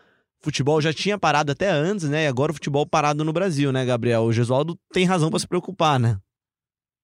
futebol 0.40 0.80
já 0.80 0.94
tinha 0.94 1.18
parado 1.18 1.52
até 1.52 1.68
antes, 1.68 2.08
né, 2.08 2.24
e 2.24 2.26
agora 2.26 2.52
o 2.52 2.54
futebol 2.54 2.86
parado 2.86 3.22
no 3.22 3.34
Brasil, 3.34 3.70
né, 3.70 3.84
Gabriel? 3.84 4.22
O 4.22 4.32
Josualdo 4.32 4.78
tem 4.90 5.04
razão 5.04 5.28
para 5.28 5.38
se 5.38 5.46
preocupar, 5.46 6.00
né? 6.00 6.16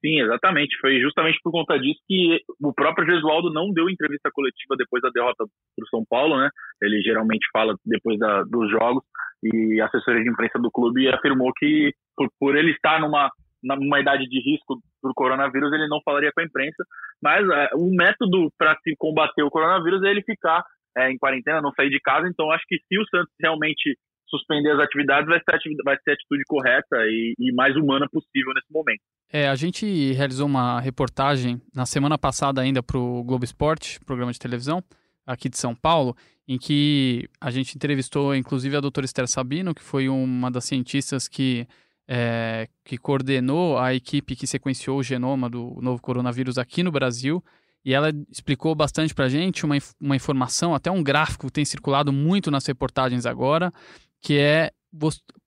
Sim, 0.04 0.20
exatamente. 0.20 0.76
Foi 0.80 1.00
justamente 1.00 1.38
por 1.42 1.50
conta 1.50 1.78
disso 1.78 2.00
que 2.06 2.38
o 2.62 2.72
próprio 2.72 3.06
Gesualdo 3.06 3.52
não 3.52 3.72
deu 3.72 3.88
entrevista 3.88 4.30
coletiva 4.32 4.76
depois 4.76 5.02
da 5.02 5.10
derrota 5.10 5.44
para 5.44 5.84
o 5.84 5.88
São 5.88 6.04
Paulo, 6.08 6.38
né? 6.38 6.48
Ele 6.82 7.00
geralmente 7.02 7.46
fala 7.52 7.74
depois 7.84 8.18
da, 8.18 8.42
dos 8.42 8.70
jogos 8.70 9.02
e 9.42 9.80
a 9.80 9.86
assessoria 9.86 10.22
de 10.22 10.30
imprensa 10.30 10.58
do 10.58 10.70
clube 10.70 11.08
afirmou 11.08 11.52
que 11.56 11.92
por, 12.16 12.28
por 12.38 12.56
ele 12.56 12.72
estar 12.72 13.00
numa 13.00 13.30
numa 13.62 14.00
idade 14.00 14.28
de 14.28 14.38
risco 14.40 14.80
do 15.02 15.14
coronavírus, 15.14 15.72
ele 15.72 15.88
não 15.88 16.00
falaria 16.04 16.30
com 16.32 16.40
a 16.40 16.44
imprensa. 16.44 16.84
Mas 17.20 17.48
é, 17.48 17.70
o 17.74 17.90
método 17.90 18.50
para 18.56 18.76
se 18.82 18.94
combater 18.96 19.42
o 19.42 19.50
coronavírus 19.50 20.02
é 20.04 20.10
ele 20.10 20.22
ficar 20.22 20.62
é, 20.96 21.10
em 21.10 21.18
quarentena, 21.18 21.60
não 21.60 21.72
sair 21.72 21.90
de 21.90 22.00
casa. 22.00 22.28
Então, 22.28 22.50
acho 22.50 22.64
que 22.68 22.78
se 22.78 22.98
o 22.98 23.06
Santos 23.08 23.32
realmente 23.40 23.98
suspender 24.28 24.70
as 24.72 24.80
atividades, 24.80 25.28
vai 25.28 25.38
ser, 25.38 25.58
vai 25.84 25.96
ser 26.02 26.10
a 26.10 26.14
atitude 26.14 26.42
correta 26.46 26.96
e, 27.06 27.34
e 27.38 27.52
mais 27.52 27.76
humana 27.76 28.06
possível 28.10 28.52
nesse 28.54 28.72
momento. 28.72 29.00
É, 29.32 29.48
a 29.48 29.54
gente 29.54 30.12
realizou 30.12 30.46
uma 30.46 30.80
reportagem 30.80 31.60
na 31.74 31.86
semana 31.86 32.16
passada 32.16 32.60
ainda 32.60 32.82
para 32.82 32.98
o 32.98 33.24
Globo 33.24 33.44
Esporte, 33.44 33.98
programa 34.04 34.32
de 34.32 34.38
televisão, 34.38 34.82
aqui 35.26 35.48
de 35.48 35.58
São 35.58 35.74
Paulo, 35.74 36.16
em 36.46 36.58
que 36.58 37.28
a 37.40 37.50
gente 37.50 37.74
entrevistou 37.74 38.34
inclusive 38.34 38.76
a 38.76 38.80
doutora 38.80 39.04
Esther 39.04 39.26
Sabino, 39.26 39.74
que 39.74 39.82
foi 39.82 40.08
uma 40.08 40.50
das 40.50 40.64
cientistas 40.64 41.26
que 41.26 41.66
é, 42.08 42.68
que 42.84 42.96
coordenou 42.96 43.78
a 43.78 43.92
equipe 43.92 44.36
que 44.36 44.46
sequenciou 44.46 44.98
o 44.98 45.02
genoma 45.02 45.50
do 45.50 45.76
novo 45.82 46.00
coronavírus 46.00 46.56
aqui 46.56 46.82
no 46.82 46.92
Brasil. 46.92 47.42
E 47.84 47.94
ela 47.94 48.10
explicou 48.30 48.74
bastante 48.74 49.14
para 49.14 49.26
a 49.26 49.28
gente 49.28 49.64
uma, 49.64 49.76
uma 50.00 50.16
informação, 50.16 50.74
até 50.74 50.90
um 50.90 51.02
gráfico 51.02 51.50
tem 51.50 51.64
circulado 51.64 52.12
muito 52.12 52.50
nas 52.50 52.66
reportagens 52.66 53.26
agora, 53.26 53.72
que 54.26 54.38
é 54.40 54.72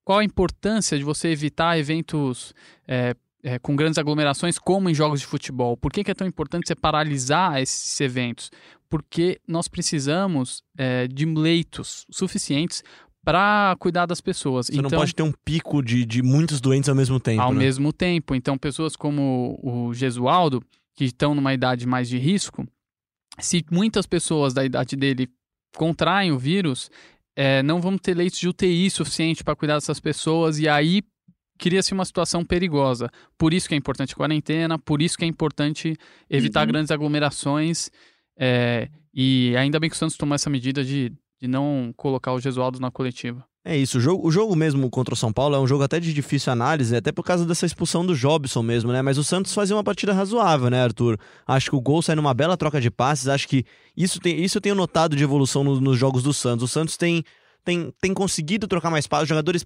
qual 0.06 0.20
a 0.20 0.24
importância 0.24 0.98
de 0.98 1.04
você 1.04 1.28
evitar 1.28 1.78
eventos 1.78 2.54
é, 2.88 3.14
é, 3.44 3.60
com 3.60 3.76
grandes 3.76 3.98
aglomerações, 3.98 4.58
como 4.58 4.90
em 4.90 4.94
jogos 4.94 5.20
de 5.20 5.26
futebol. 5.26 5.76
Por 5.76 5.92
que, 5.92 6.02
que, 6.02 6.12
é 6.12 6.14
tão 6.14 6.26
importante 6.26 6.66
você 6.66 6.76
paralisar 6.76 7.62
esses 7.62 8.00
eventos? 8.00 8.50
Porque 8.90 9.38
nós 9.46 9.68
precisamos 9.68 10.64
é, 10.78 11.10
de 11.10 11.26
leitos 11.26 12.06
suficientes 12.10 12.82
para 13.22 13.76
cuidar 13.80 14.06
das 14.06 14.22
pessoas. 14.22 14.68
Você 14.68 14.76
então, 14.76 14.84
não 14.84 14.98
pode 14.98 15.14
ter 15.14 15.24
um 15.24 15.34
pico 15.44 15.84
de, 15.84 16.06
de 16.06 16.24
muitos 16.24 16.62
doentes 16.62 16.88
ao 16.88 16.96
mesmo 16.96 17.20
tempo. 17.20 17.42
Ao 17.42 17.52
né? 17.52 17.60
mesmo 17.60 17.92
tempo. 17.92 18.34
Então, 18.34 18.58
pessoas 18.58 18.96
como 18.96 19.60
o 19.62 19.94
Gesualdo, 19.94 20.64
que 20.96 21.04
estão 21.04 21.36
numa 21.36 21.54
idade 21.54 21.86
mais 21.86 22.08
de 22.08 22.18
risco, 22.18 22.66
se 23.40 23.62
muitas 23.70 24.06
pessoas 24.06 24.54
da 24.54 24.64
idade 24.64 24.96
dele 24.96 25.28
contraem 25.76 26.32
o 26.32 26.40
vírus, 26.40 26.90
é, 27.40 27.64
não 27.64 27.80
vamos 27.80 28.02
ter 28.02 28.16
leitos 28.16 28.40
de 28.40 28.48
UTI 28.48 28.90
suficiente 28.90 29.44
para 29.44 29.56
cuidar 29.56 29.76
dessas 29.76 30.00
pessoas 30.00 30.60
e 30.60 30.68
aí 30.68 31.02
cria-se 31.58 31.94
uma 31.94 32.04
situação 32.04 32.44
perigosa. 32.44 33.10
Por 33.38 33.54
isso 33.54 33.68
que 33.68 33.74
é 33.74 33.78
importante 33.78 34.14
a 34.14 34.18
quarentena, 34.18 34.78
por 34.78 35.02
isso 35.02 35.18
que 35.18 35.24
é 35.24 35.28
importante 35.28 35.96
evitar 36.30 36.62
uhum. 36.62 36.68
grandes 36.68 36.92
aglomerações. 36.92 37.90
É, 38.38 38.90
e 39.14 39.56
ainda 39.58 39.80
bem 39.80 39.90
que 39.90 39.96
o 39.96 40.00
Santos 40.00 40.18
tomou 40.18 40.36
essa 40.36 40.50
medida 40.50 40.84
de 40.84 41.14
de 41.40 41.48
não 41.48 41.94
colocar 41.96 42.34
o 42.34 42.40
Gesualdo 42.40 42.80
na 42.80 42.92
coletiva. 42.92 43.46
É 43.66 43.76
isso, 43.76 43.98
o 43.98 44.02
jogo, 44.02 44.26
o 44.26 44.32
jogo 44.32 44.56
mesmo 44.56 44.90
contra 44.90 45.14
o 45.14 45.18
São 45.18 45.34
Paulo 45.34 45.54
é 45.56 45.60
um 45.60 45.68
jogo 45.68 45.84
até 45.84 46.00
de 46.00 46.14
difícil 46.14 46.52
análise, 46.52 46.96
até 46.96 47.12
por 47.12 47.24
causa 47.24 47.46
dessa 47.46 47.66
expulsão 47.66 48.06
do 48.06 48.16
Jobson 48.16 48.64
mesmo, 48.64 48.92
né? 48.92 49.02
Mas 49.02 49.18
o 49.18 49.24
Santos 49.24 49.54
fazia 49.54 49.76
uma 49.76 49.84
partida 49.84 50.14
razoável, 50.14 50.70
né, 50.70 50.82
Arthur? 50.82 51.20
Acho 51.46 51.70
que 51.70 51.76
o 51.76 51.82
gol 51.82 52.02
sai 52.02 52.16
numa 52.16 52.34
bela 52.34 52.56
troca 52.56 52.80
de 52.80 52.90
passes, 52.90 53.28
acho 53.28 53.48
que 53.48 53.66
isso, 53.98 54.20
tem, 54.20 54.42
isso 54.42 54.58
eu 54.58 54.62
tenho 54.62 54.76
notado 54.76 55.16
de 55.16 55.24
evolução 55.24 55.64
no, 55.64 55.80
nos 55.82 55.98
jogos 55.98 56.24
do 56.24 56.34
Santos. 56.34 56.64
O 56.64 56.68
Santos 56.70 56.96
tem, 56.96 57.22
tem, 57.66 57.94
tem 58.00 58.14
conseguido 58.14 58.66
trocar 58.66 58.90
mais 58.90 59.06
passes, 59.06 59.24
os 59.24 59.30
jogadores 59.30 59.66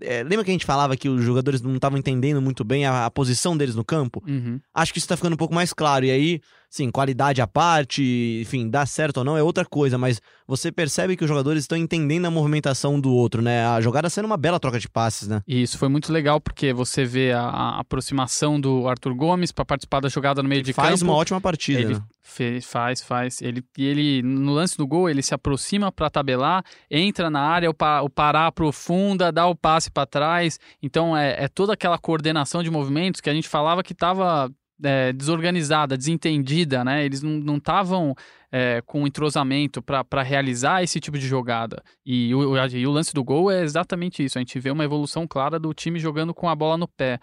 é, 0.00 0.22
lembra 0.22 0.44
que 0.44 0.50
a 0.50 0.54
gente 0.54 0.66
falava 0.66 0.96
que 0.96 1.08
os 1.08 1.24
jogadores 1.24 1.60
não 1.60 1.74
estavam 1.74 1.98
entendendo 1.98 2.40
muito 2.40 2.64
bem 2.64 2.86
a, 2.86 3.06
a 3.06 3.10
posição 3.10 3.56
deles 3.56 3.74
no 3.74 3.84
campo? 3.84 4.22
Uhum. 4.26 4.60
Acho 4.72 4.92
que 4.92 4.98
isso 4.98 5.06
está 5.06 5.16
ficando 5.16 5.34
um 5.34 5.38
pouco 5.38 5.54
mais 5.54 5.72
claro. 5.72 6.04
E 6.04 6.10
aí, 6.10 6.40
sim, 6.68 6.90
qualidade 6.90 7.40
à 7.40 7.46
parte, 7.46 8.40
enfim, 8.42 8.68
dá 8.68 8.84
certo 8.84 9.18
ou 9.18 9.24
não 9.24 9.36
é 9.36 9.42
outra 9.42 9.64
coisa, 9.64 9.96
mas 9.96 10.20
você 10.46 10.70
percebe 10.70 11.16
que 11.16 11.24
os 11.24 11.28
jogadores 11.28 11.64
estão 11.64 11.76
entendendo 11.76 12.26
a 12.26 12.30
movimentação 12.30 13.00
do 13.00 13.12
outro, 13.12 13.42
né? 13.42 13.66
A 13.66 13.80
jogada 13.80 14.08
sendo 14.10 14.26
uma 14.26 14.36
bela 14.36 14.60
troca 14.60 14.78
de 14.78 14.88
passes, 14.88 15.28
né? 15.28 15.42
E 15.46 15.62
isso 15.62 15.78
foi 15.78 15.88
muito 15.88 16.12
legal 16.12 16.40
porque 16.40 16.72
você 16.72 17.04
vê 17.04 17.32
a, 17.32 17.42
a 17.42 17.80
aproximação 17.80 18.60
do 18.60 18.88
Arthur 18.88 19.14
Gomes 19.14 19.52
para 19.52 19.64
participar 19.64 20.00
da 20.00 20.08
jogada 20.08 20.42
no 20.42 20.48
meio 20.48 20.62
de 20.62 20.72
faz 20.72 20.88
campo. 20.88 20.98
Faz 20.98 21.02
uma 21.02 21.14
ótima 21.14 21.40
partida, 21.40 21.80
ele 21.80 21.94
né? 21.94 22.02
fez, 22.22 22.64
faz, 22.64 23.02
faz. 23.02 23.42
Ele, 23.42 23.62
e 23.76 23.86
ele, 23.86 24.22
no 24.22 24.52
lance 24.52 24.76
do 24.76 24.86
gol, 24.86 25.08
ele 25.08 25.22
se 25.22 25.34
aproxima 25.34 25.90
para 25.90 26.10
tabelar, 26.10 26.62
entra 26.90 27.30
na 27.30 27.40
área, 27.40 27.70
o, 27.70 27.74
pa, 27.74 28.02
o 28.02 28.10
Pará 28.10 28.46
aprofunda, 28.46 29.32
dá 29.32 29.46
o 29.46 29.56
passe 29.56 29.90
para 29.90 30.06
trás. 30.06 30.58
Então 30.82 31.16
é, 31.16 31.44
é 31.44 31.48
toda 31.48 31.72
aquela 31.72 31.98
coordenação 31.98 32.62
de 32.62 32.70
movimentos 32.70 33.20
que 33.20 33.30
a 33.30 33.34
gente 33.34 33.48
falava 33.48 33.82
que 33.82 33.92
estava 33.92 34.50
é, 34.82 35.12
desorganizada, 35.12 35.96
desentendida, 35.96 36.84
né? 36.84 37.04
Eles 37.04 37.22
não 37.22 37.56
estavam 37.56 38.14
é, 38.50 38.82
com 38.86 39.06
entrosamento 39.06 39.82
para 39.82 40.22
realizar 40.22 40.82
esse 40.82 41.00
tipo 41.00 41.18
de 41.18 41.26
jogada. 41.26 41.82
E 42.04 42.34
o, 42.34 42.56
e 42.56 42.86
o 42.86 42.90
lance 42.90 43.12
do 43.12 43.22
gol 43.24 43.50
é 43.50 43.62
exatamente 43.62 44.24
isso. 44.24 44.38
A 44.38 44.40
gente 44.40 44.58
vê 44.58 44.70
uma 44.70 44.84
evolução 44.84 45.26
clara 45.26 45.58
do 45.58 45.74
time 45.74 45.98
jogando 45.98 46.32
com 46.32 46.48
a 46.48 46.54
bola 46.54 46.76
no 46.76 46.88
pé. 46.88 47.18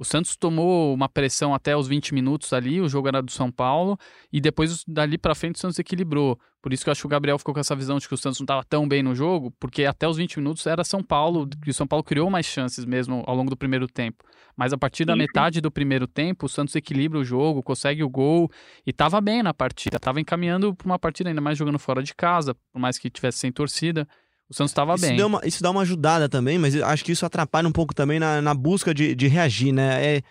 O 0.00 0.04
Santos 0.04 0.34
tomou 0.34 0.94
uma 0.94 1.10
pressão 1.10 1.52
até 1.52 1.76
os 1.76 1.86
20 1.86 2.14
minutos 2.14 2.54
ali, 2.54 2.80
o 2.80 2.88
jogo 2.88 3.06
era 3.06 3.20
do 3.20 3.30
São 3.30 3.52
Paulo, 3.52 3.98
e 4.32 4.40
depois 4.40 4.82
dali 4.88 5.18
para 5.18 5.34
frente 5.34 5.56
o 5.56 5.58
Santos 5.58 5.78
equilibrou. 5.78 6.40
Por 6.62 6.72
isso 6.72 6.82
que 6.82 6.88
eu 6.88 6.92
acho 6.92 7.02
que 7.02 7.06
o 7.06 7.10
Gabriel 7.10 7.38
ficou 7.38 7.52
com 7.52 7.60
essa 7.60 7.76
visão 7.76 7.98
de 7.98 8.08
que 8.08 8.14
o 8.14 8.16
Santos 8.16 8.40
não 8.40 8.44
estava 8.44 8.64
tão 8.64 8.88
bem 8.88 9.02
no 9.02 9.14
jogo, 9.14 9.52
porque 9.60 9.84
até 9.84 10.08
os 10.08 10.16
20 10.16 10.38
minutos 10.38 10.66
era 10.66 10.82
São 10.84 11.02
Paulo, 11.02 11.46
e 11.66 11.70
o 11.70 11.74
São 11.74 11.86
Paulo 11.86 12.02
criou 12.02 12.30
mais 12.30 12.46
chances 12.46 12.86
mesmo 12.86 13.22
ao 13.26 13.36
longo 13.36 13.50
do 13.50 13.56
primeiro 13.58 13.86
tempo. 13.86 14.24
Mas 14.56 14.72
a 14.72 14.78
partir 14.78 15.04
da 15.04 15.14
metade 15.14 15.60
do 15.60 15.70
primeiro 15.70 16.06
tempo, 16.06 16.46
o 16.46 16.48
Santos 16.48 16.74
equilibra 16.74 17.18
o 17.18 17.24
jogo, 17.24 17.62
consegue 17.62 18.02
o 18.02 18.08
gol 18.08 18.50
e 18.86 18.90
estava 18.92 19.20
bem 19.20 19.42
na 19.42 19.52
partida, 19.52 19.98
estava 19.98 20.18
encaminhando 20.18 20.74
para 20.74 20.86
uma 20.86 20.98
partida 20.98 21.28
ainda 21.28 21.42
mais 21.42 21.58
jogando 21.58 21.78
fora 21.78 22.02
de 22.02 22.14
casa, 22.14 22.54
por 22.72 22.78
mais 22.78 22.96
que 22.96 23.10
tivesse 23.10 23.36
sem 23.36 23.52
torcida. 23.52 24.08
O 24.50 24.54
Santos 24.54 24.72
estava 24.72 24.96
bem. 24.96 25.16
Deu 25.16 25.28
uma, 25.28 25.40
isso 25.44 25.62
dá 25.62 25.70
uma 25.70 25.82
ajudada 25.82 26.28
também, 26.28 26.58
mas 26.58 26.74
acho 26.74 27.04
que 27.04 27.12
isso 27.12 27.24
atrapalha 27.24 27.68
um 27.68 27.72
pouco 27.72 27.94
também 27.94 28.18
na, 28.18 28.42
na 28.42 28.52
busca 28.52 28.92
de, 28.92 29.14
de 29.14 29.28
reagir, 29.28 29.72
né? 29.72 30.04
É, 30.04 30.22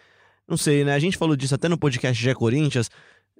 não 0.45 0.57
sei, 0.57 0.83
né? 0.83 0.93
A 0.93 0.99
gente 0.99 1.17
falou 1.17 1.37
disso 1.37 1.55
até 1.55 1.69
no 1.69 1.77
podcast 1.77 2.21
Gé 2.21 2.33
Corinthians. 2.33 2.91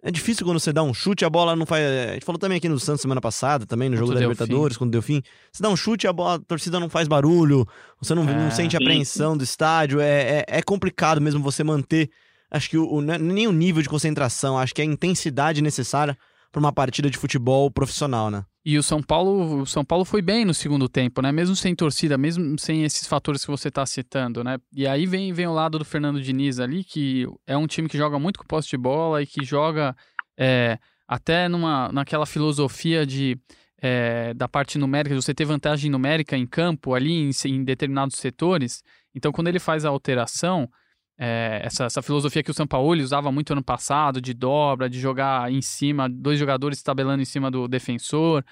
É 0.01 0.09
difícil 0.09 0.45
quando 0.45 0.57
você 0.57 0.71
dá 0.71 0.81
um 0.81 0.93
chute, 0.93 1.25
a 1.25 1.29
bola 1.29 1.53
não 1.53 1.65
faz. 1.65 1.83
A 1.83 2.13
gente 2.13 2.25
falou 2.25 2.39
também 2.39 2.57
aqui 2.57 2.69
no 2.69 2.79
Santos 2.79 3.01
semana 3.01 3.19
passada, 3.19 3.65
também 3.65 3.89
no 3.89 3.97
jogo 3.97 4.13
da 4.13 4.21
Libertadores, 4.21 4.77
quando 4.77 4.91
deu 4.91 5.01
fim. 5.01 5.21
Você 5.51 5.61
dá 5.61 5.67
um 5.67 5.75
chute, 5.75 6.07
a, 6.07 6.13
bola, 6.13 6.35
a 6.35 6.39
torcida 6.39 6.79
não 6.79 6.87
faz 6.87 7.09
barulho, 7.09 7.67
você 8.01 8.15
não, 8.15 8.23
é, 8.29 8.33
não 8.33 8.49
sente 8.49 8.77
a 8.77 8.79
apreensão 8.79 9.35
do 9.35 9.43
estádio. 9.43 9.99
É, 9.99 10.39
é, 10.39 10.45
é, 10.47 10.61
complicado 10.61 11.19
mesmo 11.19 11.43
você 11.43 11.61
manter. 11.61 12.09
Acho 12.49 12.69
que 12.69 12.77
o, 12.77 12.89
o, 12.89 13.01
nem 13.01 13.47
o 13.47 13.51
nível 13.51 13.81
de 13.81 13.89
concentração, 13.89 14.57
acho 14.57 14.73
que 14.73 14.81
a 14.81 14.85
intensidade 14.85 15.61
necessária 15.61 16.17
para 16.51 16.59
uma 16.59 16.71
partida 16.71 17.09
de 17.09 17.17
futebol 17.17 17.69
profissional, 17.69 18.31
né? 18.31 18.45
E 18.69 18.77
o 18.77 18.83
São 18.83 19.01
Paulo, 19.01 19.61
o 19.61 19.65
São 19.65 19.83
Paulo 19.83 20.05
foi 20.05 20.21
bem 20.21 20.45
no 20.45 20.53
segundo 20.53 20.87
tempo, 20.87 21.23
né? 21.23 21.31
Mesmo 21.31 21.55
sem 21.55 21.73
torcida, 21.73 22.19
mesmo 22.19 22.59
sem 22.59 22.83
esses 22.83 23.07
fatores 23.07 23.43
que 23.43 23.49
você 23.49 23.69
está 23.69 23.83
citando, 23.83 24.43
né? 24.43 24.59
E 24.71 24.85
aí 24.85 25.07
vem, 25.07 25.33
vem 25.33 25.47
o 25.47 25.53
lado 25.53 25.79
do 25.79 25.83
Fernando 25.83 26.21
Diniz 26.21 26.59
ali, 26.59 26.83
que 26.83 27.25
é 27.47 27.57
um 27.57 27.65
time 27.65 27.89
que 27.89 27.97
joga 27.97 28.19
muito 28.19 28.37
com 28.37 28.45
posse 28.45 28.69
de 28.69 28.77
bola 28.77 29.23
e 29.23 29.25
que 29.25 29.43
joga 29.43 29.95
é, 30.37 30.77
até 31.07 31.49
numa, 31.49 31.91
naquela 31.91 32.27
filosofia 32.27 33.07
de 33.07 33.39
é, 33.81 34.35
da 34.35 34.47
parte 34.47 34.77
numérica, 34.77 35.15
de 35.15 35.21
você 35.23 35.33
ter 35.33 35.45
vantagem 35.45 35.89
numérica 35.89 36.37
em 36.37 36.45
campo 36.45 36.93
ali 36.93 37.11
em, 37.11 37.31
em 37.45 37.63
determinados 37.63 38.17
setores. 38.17 38.83
Então, 39.15 39.31
quando 39.31 39.47
ele 39.47 39.57
faz 39.57 39.83
a 39.83 39.89
alteração, 39.89 40.69
é, 41.21 41.61
essa, 41.65 41.83
essa, 41.83 42.01
filosofia 42.01 42.41
que 42.41 42.49
o 42.49 42.53
Sampaoli 42.53 43.03
usava 43.03 43.29
muito 43.29 43.51
ano 43.51 43.61
passado, 43.61 44.21
de 44.21 44.33
dobra, 44.33 44.89
de 44.89 45.01
jogar 45.01 45.51
em 45.51 45.61
cima, 45.61 46.07
dois 46.07 46.39
jogadores 46.39 46.81
tabelando 46.81 47.21
em 47.21 47.25
cima 47.25 47.51
do 47.51 47.67
defensor. 47.67 48.43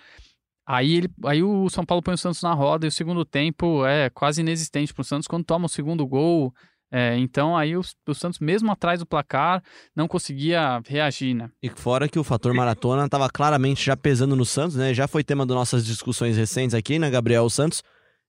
Aí, 0.65 0.97
ele, 0.97 1.09
aí 1.23 1.41
o 1.41 1.69
São 1.69 1.85
Paulo 1.85 2.03
põe 2.03 2.15
o 2.15 2.17
Santos 2.17 2.41
na 2.41 2.53
roda 2.53 2.85
e 2.85 2.89
o 2.89 2.91
segundo 2.91 3.23
tempo 3.23 3.85
é 3.85 4.09
quase 4.09 4.41
inexistente 4.41 4.93
para 4.93 5.01
o 5.01 5.05
Santos 5.05 5.25
quando 5.25 5.45
toma 5.45 5.67
o 5.67 5.69
segundo 5.69 6.05
gol. 6.05 6.53
É, 6.91 7.17
então 7.17 7.55
aí 7.55 7.75
o, 7.75 7.81
o, 8.05 8.13
Santos, 8.13 8.39
mesmo 8.39 8.69
atrás 8.69 8.99
do 8.99 9.05
placar, 9.05 9.63
não 9.95 10.07
conseguia 10.07 10.81
reagir, 10.85 11.33
né? 11.33 11.49
E 11.63 11.69
fora 11.69 12.09
que 12.09 12.19
o 12.19 12.23
fator 12.23 12.53
maratona 12.53 13.05
estava 13.05 13.29
claramente 13.29 13.85
já 13.85 13.95
pesando 13.95 14.35
no 14.35 14.45
Santos, 14.45 14.75
né? 14.75 14.93
Já 14.93 15.07
foi 15.07 15.23
tema 15.23 15.45
das 15.45 15.55
nossas 15.55 15.85
discussões 15.85 16.35
recentes 16.35 16.73
aqui, 16.73 16.99
né, 16.99 17.09
Gabriel? 17.09 17.43
O 17.43 17.49
Santos 17.49 17.81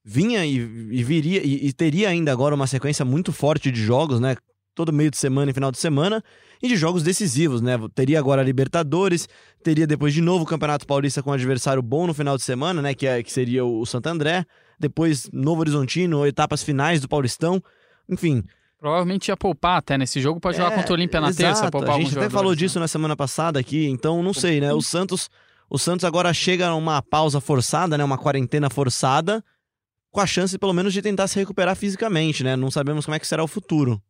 vinha 0.05 0.45
e, 0.45 0.57
e 0.57 1.05
viria 1.05 1.45
e, 1.45 1.67
e, 1.67 1.73
teria 1.73 2.09
ainda 2.09 2.33
agora 2.33 2.55
uma 2.55 2.67
sequência 2.67 3.05
muito 3.05 3.33
forte 3.33 3.71
de 3.71 3.83
jogos, 3.83 4.21
né? 4.21 4.37
Todo 4.75 4.93
meio 4.93 5.11
de 5.11 5.17
semana 5.17 5.51
e 5.51 5.55
final 5.55 5.73
de 5.73 5.79
semana, 5.79 6.23
e 6.63 6.69
de 6.69 6.77
jogos 6.77 7.03
decisivos, 7.03 7.61
né? 7.61 7.73
Teria 7.95 8.19
agora 8.19 8.41
a 8.41 8.45
Libertadores, 8.45 9.29
teria 9.63 9.87
depois 9.87 10.15
de 10.15 10.21
novo 10.21 10.45
o 10.45 10.47
Campeonato 10.47 10.87
Paulista 10.87 11.23
com 11.23 11.31
um 11.31 11.33
adversário 11.33 11.83
bom 11.83 12.07
no 12.07 12.15
final 12.15 12.37
de 12.37 12.45
semana, 12.45 12.81
né? 12.81 12.95
Que, 12.95 13.07
é, 13.07 13.23
que 13.23 13.33
seria 13.33 13.65
o 13.65 13.85
Santo 13.85 14.07
André, 14.07 14.45
depois 14.79 15.29
Novo 15.33 15.61
Horizontino, 15.61 16.27
etapas 16.27 16.63
finais 16.63 17.01
do 17.01 17.09
Paulistão, 17.09 17.63
enfim. 18.09 18.45
Provavelmente 18.79 19.29
ia 19.29 19.37
poupar 19.37 19.79
até 19.79 19.99
nesse 19.99 20.21
jogo 20.21 20.39
para 20.39 20.53
jogar 20.53 20.73
é, 20.73 20.77
contra 20.77 20.93
o 20.93 20.95
Olímpia 20.95 21.21
na 21.21 21.31
exato. 21.31 21.45
terça, 21.45 21.71
poupar 21.71 21.97
A 21.97 22.01
gente 22.01 22.17
até 22.17 22.31
falou 22.31 22.55
disso 22.55 22.79
na 22.79 22.87
semana 22.87 23.17
passada 23.17 23.59
aqui, 23.59 23.89
então 23.89 24.23
não 24.23 24.33
sei, 24.33 24.61
né? 24.61 24.73
O 24.73 24.81
Santos, 24.81 25.29
o 25.69 25.77
Santos 25.77 26.05
agora 26.05 26.33
chega 26.33 26.71
numa 26.71 27.03
pausa 27.03 27.41
forçada, 27.41 27.99
né? 27.99 28.05
Uma 28.05 28.17
quarentena 28.17 28.71
forçada 28.71 29.45
com 30.19 30.23
a 30.23 30.27
chance, 30.27 30.59
pelo 30.59 30.75
menos, 30.75 30.93
de 30.93 31.01
tentar 31.01 31.29
se 31.29 31.39
recuperar 31.39 31.77
fisicamente, 31.77 32.43
né? 32.43 32.57
Não 32.57 32.73
sabemos 32.73 33.07
como 33.07 33.15
é 33.15 33.21
que 33.21 33.27
será 33.27 33.45
o 33.45 33.47
futuro. 33.47 34.03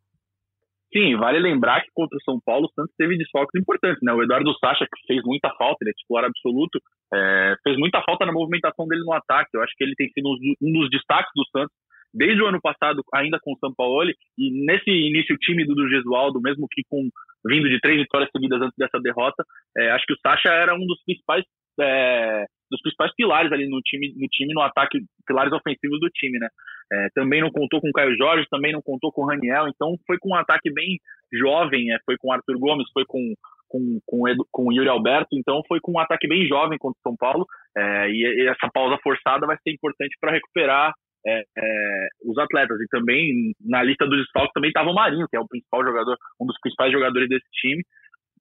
Sim, 0.90 1.16
vale 1.16 1.38
lembrar 1.38 1.82
que 1.82 1.90
contra 1.92 2.16
o 2.16 2.22
São 2.24 2.40
Paulo 2.40 2.64
o 2.64 2.72
Santos 2.72 2.94
teve 2.96 3.18
desfalques 3.18 3.60
importantes, 3.60 4.00
né? 4.00 4.10
O 4.14 4.22
Eduardo 4.22 4.50
Sacha, 4.56 4.86
que 4.88 5.06
fez 5.06 5.22
muita 5.22 5.52
falta, 5.58 5.76
ele 5.82 5.90
é 5.90 5.92
titular 5.92 6.24
absoluto, 6.24 6.80
é, 7.12 7.54
fez 7.62 7.76
muita 7.76 8.00
falta 8.00 8.24
na 8.24 8.32
movimentação 8.32 8.88
dele 8.88 9.04
no 9.04 9.12
ataque. 9.12 9.50
Eu 9.52 9.62
acho 9.62 9.74
que 9.76 9.84
ele 9.84 9.94
tem 9.96 10.08
sido 10.08 10.30
um 10.62 10.72
dos 10.72 10.88
destaques 10.88 11.30
do 11.36 11.44
Santos 11.52 11.76
desde 12.14 12.42
o 12.42 12.46
ano 12.46 12.58
passado, 12.58 13.04
ainda 13.12 13.38
com 13.42 13.52
o 13.52 13.58
São 13.58 13.74
Paulo, 13.76 14.08
e 14.38 14.64
nesse 14.64 14.88
início 14.88 15.36
tímido 15.36 15.74
do 15.74 15.90
Gesualdo, 15.90 16.40
mesmo 16.40 16.66
que 16.70 16.80
com 16.88 17.06
vindo 17.44 17.68
de 17.68 17.78
três 17.80 18.00
vitórias 18.00 18.30
seguidas 18.32 18.62
antes 18.62 18.74
dessa 18.78 18.98
derrota, 18.98 19.44
é, 19.76 19.90
acho 19.90 20.06
que 20.06 20.14
o 20.14 20.20
Sacha 20.26 20.48
era 20.48 20.74
um 20.74 20.86
dos 20.86 21.04
principais 21.04 21.44
é, 21.78 22.46
dos 22.70 22.80
principais 22.82 23.14
pilares 23.14 23.52
ali 23.52 23.68
no 23.68 23.80
time, 23.80 24.12
no 24.16 24.26
time, 24.28 24.54
no 24.54 24.60
ataque, 24.60 24.98
pilares 25.26 25.52
ofensivos 25.52 26.00
do 26.00 26.08
time, 26.10 26.38
né? 26.38 26.48
É, 26.90 27.08
também 27.14 27.40
não 27.40 27.50
contou 27.50 27.80
com 27.80 27.88
o 27.88 27.92
Caio 27.92 28.16
Jorge, 28.16 28.46
também 28.50 28.72
não 28.72 28.80
contou 28.82 29.12
com 29.12 29.22
o 29.22 29.26
Raniel, 29.26 29.68
então 29.68 29.94
foi 30.06 30.16
com 30.18 30.30
um 30.30 30.34
ataque 30.34 30.72
bem 30.72 30.98
jovem, 31.32 31.92
é, 31.92 31.98
foi 32.04 32.16
com 32.16 32.28
o 32.28 32.32
Arthur 32.32 32.58
Gomes, 32.58 32.90
foi 32.92 33.04
com 33.06 33.34
com, 33.68 34.00
com, 34.06 34.26
Edu, 34.26 34.46
com 34.50 34.68
o 34.68 34.72
Yuri 34.72 34.88
Alberto, 34.88 35.28
então 35.32 35.60
foi 35.68 35.78
com 35.80 35.92
um 35.92 35.98
ataque 35.98 36.26
bem 36.26 36.46
jovem 36.46 36.78
contra 36.78 36.98
o 36.98 37.02
São 37.02 37.14
Paulo, 37.16 37.46
é, 37.76 38.08
e, 38.08 38.42
e, 38.42 38.48
essa 38.48 38.68
pausa 38.72 38.98
forçada 39.02 39.46
vai 39.46 39.56
ser 39.58 39.72
importante 39.72 40.16
para 40.18 40.32
recuperar 40.32 40.94
é, 41.26 41.42
é, 41.56 42.08
os 42.24 42.38
atletas. 42.38 42.80
E 42.80 42.86
também 42.88 43.52
na 43.60 43.82
lista 43.82 44.06
dos 44.06 44.18
desfalques 44.18 44.52
também 44.52 44.70
estava 44.70 44.90
o 44.90 44.94
Marinho, 44.94 45.26
que 45.28 45.36
é 45.36 45.40
o 45.40 45.46
principal 45.46 45.84
jogador, 45.84 46.16
um 46.40 46.46
dos 46.46 46.58
principais 46.60 46.92
jogadores 46.92 47.28
desse 47.28 47.48
time, 47.52 47.82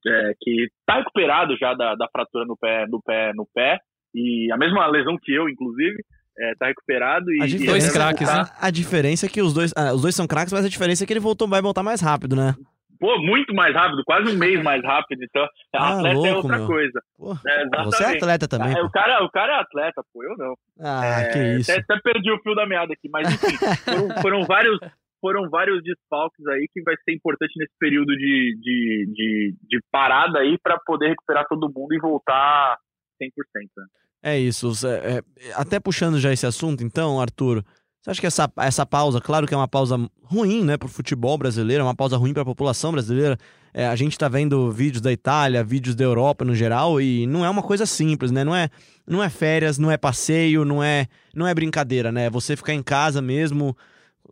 é, 0.06 0.32
que 0.40 0.68
está 0.80 0.98
recuperado 0.98 1.56
já 1.58 1.74
da, 1.74 1.94
da 1.94 2.08
fratura 2.10 2.44
no 2.46 2.56
pé, 2.56 2.86
no 2.86 3.02
pé, 3.02 3.32
no 3.34 3.46
pé, 3.54 3.78
e 4.14 4.50
a 4.52 4.56
mesma 4.56 4.86
lesão 4.86 5.16
que 5.20 5.32
eu, 5.32 5.48
inclusive, 5.48 5.96
é, 6.38 6.54
tá 6.58 6.66
recuperado 6.66 7.30
e. 7.32 7.42
A 7.42 7.66
dois 7.66 7.92
craques, 7.92 8.26
né? 8.26 8.44
A 8.60 8.70
diferença 8.70 9.26
é 9.26 9.28
que 9.28 9.42
os 9.42 9.52
dois. 9.52 9.72
Ah, 9.76 9.92
os 9.92 10.02
dois 10.02 10.14
são 10.14 10.26
craques, 10.26 10.52
mas 10.52 10.64
a 10.64 10.68
diferença 10.68 11.04
é 11.04 11.06
que 11.06 11.12
ele 11.12 11.20
voltou, 11.20 11.48
vai 11.48 11.60
voltar 11.60 11.82
mais 11.82 12.00
rápido, 12.00 12.36
né? 12.36 12.54
Pô, 13.00 13.16
muito 13.20 13.54
mais 13.54 13.72
rápido, 13.74 14.02
quase 14.04 14.28
um 14.28 14.36
mês 14.36 14.62
mais 14.62 14.82
rápido. 14.82 15.22
Então, 15.22 15.46
ah, 15.74 15.98
atleta 15.98 16.08
é 16.08 16.14
louco, 16.14 16.28
é 16.28 16.34
outra 16.34 16.58
meu. 16.58 16.66
coisa. 16.66 17.00
Pô, 17.16 17.32
é, 17.32 17.84
você 17.84 18.04
é 18.04 18.16
atleta 18.16 18.48
também. 18.48 18.76
É, 18.76 18.82
o, 18.82 18.90
cara, 18.90 19.24
o 19.24 19.30
cara 19.30 19.52
é 19.52 19.60
atleta, 19.60 20.02
pô, 20.12 20.24
eu 20.24 20.36
não. 20.36 20.54
Ah, 20.80 21.20
é, 21.20 21.28
que 21.28 21.38
isso. 21.60 21.70
Até, 21.70 21.80
até, 21.80 22.00
perdi 22.00 22.30
o 22.30 22.40
fio 22.42 22.54
da 22.54 22.66
meada 22.66 22.92
aqui, 22.92 23.08
mas 23.08 23.32
enfim, 23.32 23.56
foram, 23.84 24.22
foram 24.22 24.42
vários 24.42 24.78
foram 25.20 25.50
vários 25.50 25.82
desfalques 25.82 26.46
aí 26.46 26.68
que 26.72 26.80
vai 26.82 26.94
ser 27.04 27.12
importante 27.12 27.52
nesse 27.56 27.72
período 27.78 28.16
de, 28.16 28.56
de, 28.60 29.12
de, 29.12 29.54
de 29.68 29.80
parada 29.90 30.38
aí 30.38 30.56
para 30.62 30.78
poder 30.86 31.08
recuperar 31.08 31.44
todo 31.48 31.72
mundo 31.74 31.92
e 31.92 31.98
voltar 31.98 32.78
100%. 33.22 33.30
Né? 33.76 33.86
É 34.22 34.38
isso. 34.38 34.72
É, 34.86 35.22
até 35.54 35.78
puxando 35.78 36.18
já 36.18 36.32
esse 36.32 36.46
assunto, 36.46 36.82
então, 36.82 37.20
Arthur, 37.20 37.64
você 38.00 38.10
acha 38.10 38.20
que 38.20 38.26
essa, 38.26 38.50
essa 38.58 38.86
pausa, 38.86 39.20
claro 39.20 39.46
que 39.46 39.52
é 39.52 39.56
uma 39.56 39.68
pausa 39.68 39.96
ruim, 40.22 40.64
né, 40.64 40.76
para 40.76 40.86
o 40.86 40.90
futebol 40.90 41.36
brasileiro, 41.36 41.82
é 41.82 41.84
uma 41.84 41.94
pausa 41.94 42.16
ruim 42.16 42.32
para 42.32 42.42
a 42.42 42.46
população 42.46 42.92
brasileira. 42.92 43.36
É, 43.74 43.86
a 43.86 43.96
gente 43.96 44.12
está 44.12 44.28
vendo 44.28 44.70
vídeos 44.72 45.00
da 45.02 45.12
Itália, 45.12 45.62
vídeos 45.62 45.94
da 45.94 46.04
Europa 46.04 46.44
no 46.44 46.54
geral, 46.54 47.00
e 47.00 47.26
não 47.26 47.44
é 47.44 47.50
uma 47.50 47.62
coisa 47.62 47.84
simples, 47.84 48.30
né? 48.30 48.44
Não 48.44 48.54
é, 48.54 48.70
não 49.06 49.22
é 49.22 49.28
férias, 49.28 49.78
não 49.78 49.90
é 49.90 49.96
passeio, 49.96 50.64
não 50.64 50.82
é, 50.82 51.06
não 51.34 51.46
é 51.46 51.54
brincadeira, 51.54 52.10
né? 52.10 52.30
Você 52.30 52.56
ficar 52.56 52.72
em 52.72 52.82
casa 52.82 53.20
mesmo, 53.20 53.76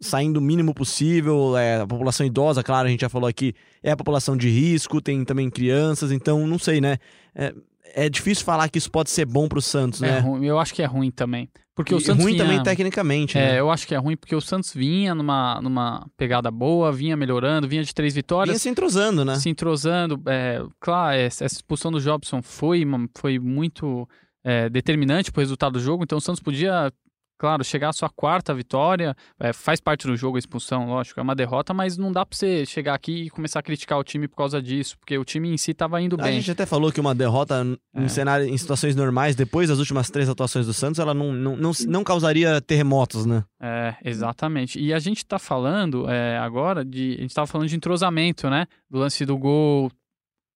saindo 0.00 0.38
o 0.38 0.42
mínimo 0.42 0.72
possível. 0.72 1.56
É, 1.56 1.80
a 1.80 1.86
população 1.86 2.24
idosa, 2.24 2.62
claro, 2.62 2.88
a 2.88 2.90
gente 2.90 3.00
já 3.00 3.08
falou 3.08 3.28
aqui, 3.28 3.54
é 3.82 3.90
a 3.90 3.96
população 3.96 4.36
de 4.36 4.48
risco, 4.48 5.00
tem 5.00 5.24
também 5.24 5.50
crianças, 5.50 6.12
então 6.12 6.46
não 6.46 6.58
sei, 6.58 6.80
né? 6.80 6.96
É, 7.34 7.52
é 7.94 8.08
difícil 8.08 8.44
falar 8.44 8.68
que 8.68 8.78
isso 8.78 8.90
pode 8.90 9.10
ser 9.10 9.24
bom 9.24 9.48
pro 9.48 9.60
Santos, 9.62 10.02
É 10.02 10.12
né? 10.12 10.18
ruim, 10.20 10.44
eu 10.46 10.58
acho 10.58 10.74
que 10.74 10.82
é 10.82 10.86
ruim 10.86 11.10
também. 11.10 11.48
Porque 11.74 11.92
E 11.92 11.96
o 11.96 12.00
Santos 12.00 12.24
ruim 12.24 12.32
vinha- 12.32 12.44
também 12.44 12.62
tecnicamente, 12.62 13.36
É, 13.36 13.52
né? 13.52 13.60
eu 13.60 13.70
acho 13.70 13.86
que 13.86 13.94
é 13.94 13.98
ruim 13.98 14.16
porque 14.16 14.34
o 14.34 14.40
Santos 14.40 14.72
vinha 14.72 15.14
numa, 15.14 15.60
numa 15.60 16.06
pegada 16.16 16.50
boa, 16.50 16.90
vinha 16.90 17.14
melhorando, 17.16 17.68
vinha 17.68 17.84
de 17.84 17.94
três 17.94 18.14
Vinha 18.14 18.22
vitórias, 18.22 18.62
se 18.62 18.68
entrosando, 18.70 19.24
né? 19.26 19.34
se 19.36 19.50
entrosando. 19.50 20.20
É, 20.26 20.62
claro, 20.80 21.16
essa 21.18 21.44
essa 21.44 21.54
expulsão 21.56 21.92
do 21.92 22.00
Jobson 22.00 22.40
foi, 22.40 22.82
foi 23.18 23.38
muito 23.38 24.08
é, 24.42 24.70
determinante 24.70 25.30
pro 25.30 25.40
resultado 25.42 25.74
do 25.74 25.80
jogo, 25.80 26.02
então 26.02 26.16
o 26.16 26.20
Santos 26.20 26.40
podia, 26.40 26.90
claro, 27.38 27.62
chegar 27.64 27.90
à 27.90 27.92
sua 27.92 28.08
quarta 28.08 28.54
vitória. 28.54 29.14
É, 29.38 29.52
faz 29.52 29.80
parte 29.80 30.06
do 30.06 30.16
jogo 30.16 30.36
a 30.36 30.38
expulsão, 30.38 30.86
lógico, 30.88 31.18
é 31.20 31.22
uma 31.22 31.34
derrota, 31.34 31.74
mas 31.74 31.96
não 31.96 32.10
dá 32.12 32.24
pra 32.24 32.36
você 32.36 32.64
chegar 32.66 32.94
aqui 32.94 33.24
e 33.24 33.30
começar 33.30 33.60
a 33.60 33.62
criticar 33.62 33.98
o 33.98 34.04
time 34.04 34.26
por 34.28 34.36
causa 34.36 34.60
disso, 34.62 34.98
porque 34.98 35.16
o 35.18 35.24
time 35.24 35.48
em 35.50 35.56
si 35.56 35.74
tava 35.74 36.00
indo 36.00 36.16
A 36.20 36.24
bem. 36.24 36.34
gente 36.40 36.50
até 36.50 36.64
falou 36.66 36.90
que 36.92 37.00
uma 37.00 37.14
derrota 37.14 37.62
n- 37.64 37.78
em, 37.94 38.04
É. 38.04 38.08
cenário, 38.08 38.46
em 38.46 38.56
situações 38.56 38.94
normais, 38.96 39.34
depois 39.36 39.68
das 39.68 39.78
últimas 39.78 40.10
três 40.10 40.28
atuações 40.28 40.66
do 40.66 40.72
Santos, 40.74 40.98
ela 40.98 41.12
não, 41.14 41.32
não, 41.32 41.56
não, 41.56 41.72
não 41.88 42.04
causaria 42.04 42.60
terremotos, 42.60 43.26
né? 43.26 43.44
É, 43.60 43.94
exatamente. 44.04 44.78
E 44.80 44.92
a 44.92 44.98
gente 44.98 45.24
tá 45.24 45.38
falando 45.38 46.08
é, 46.10 46.38
agora 46.38 46.84
de. 46.84 47.16
A 47.18 47.20
gente 47.22 47.34
tava 47.34 47.46
falando 47.46 47.68
de 47.68 47.76
entrosamento, 47.76 48.48
né? 48.50 48.66
Do 48.90 48.98
lance 48.98 49.24
do 49.24 49.36
gol. 49.36 49.90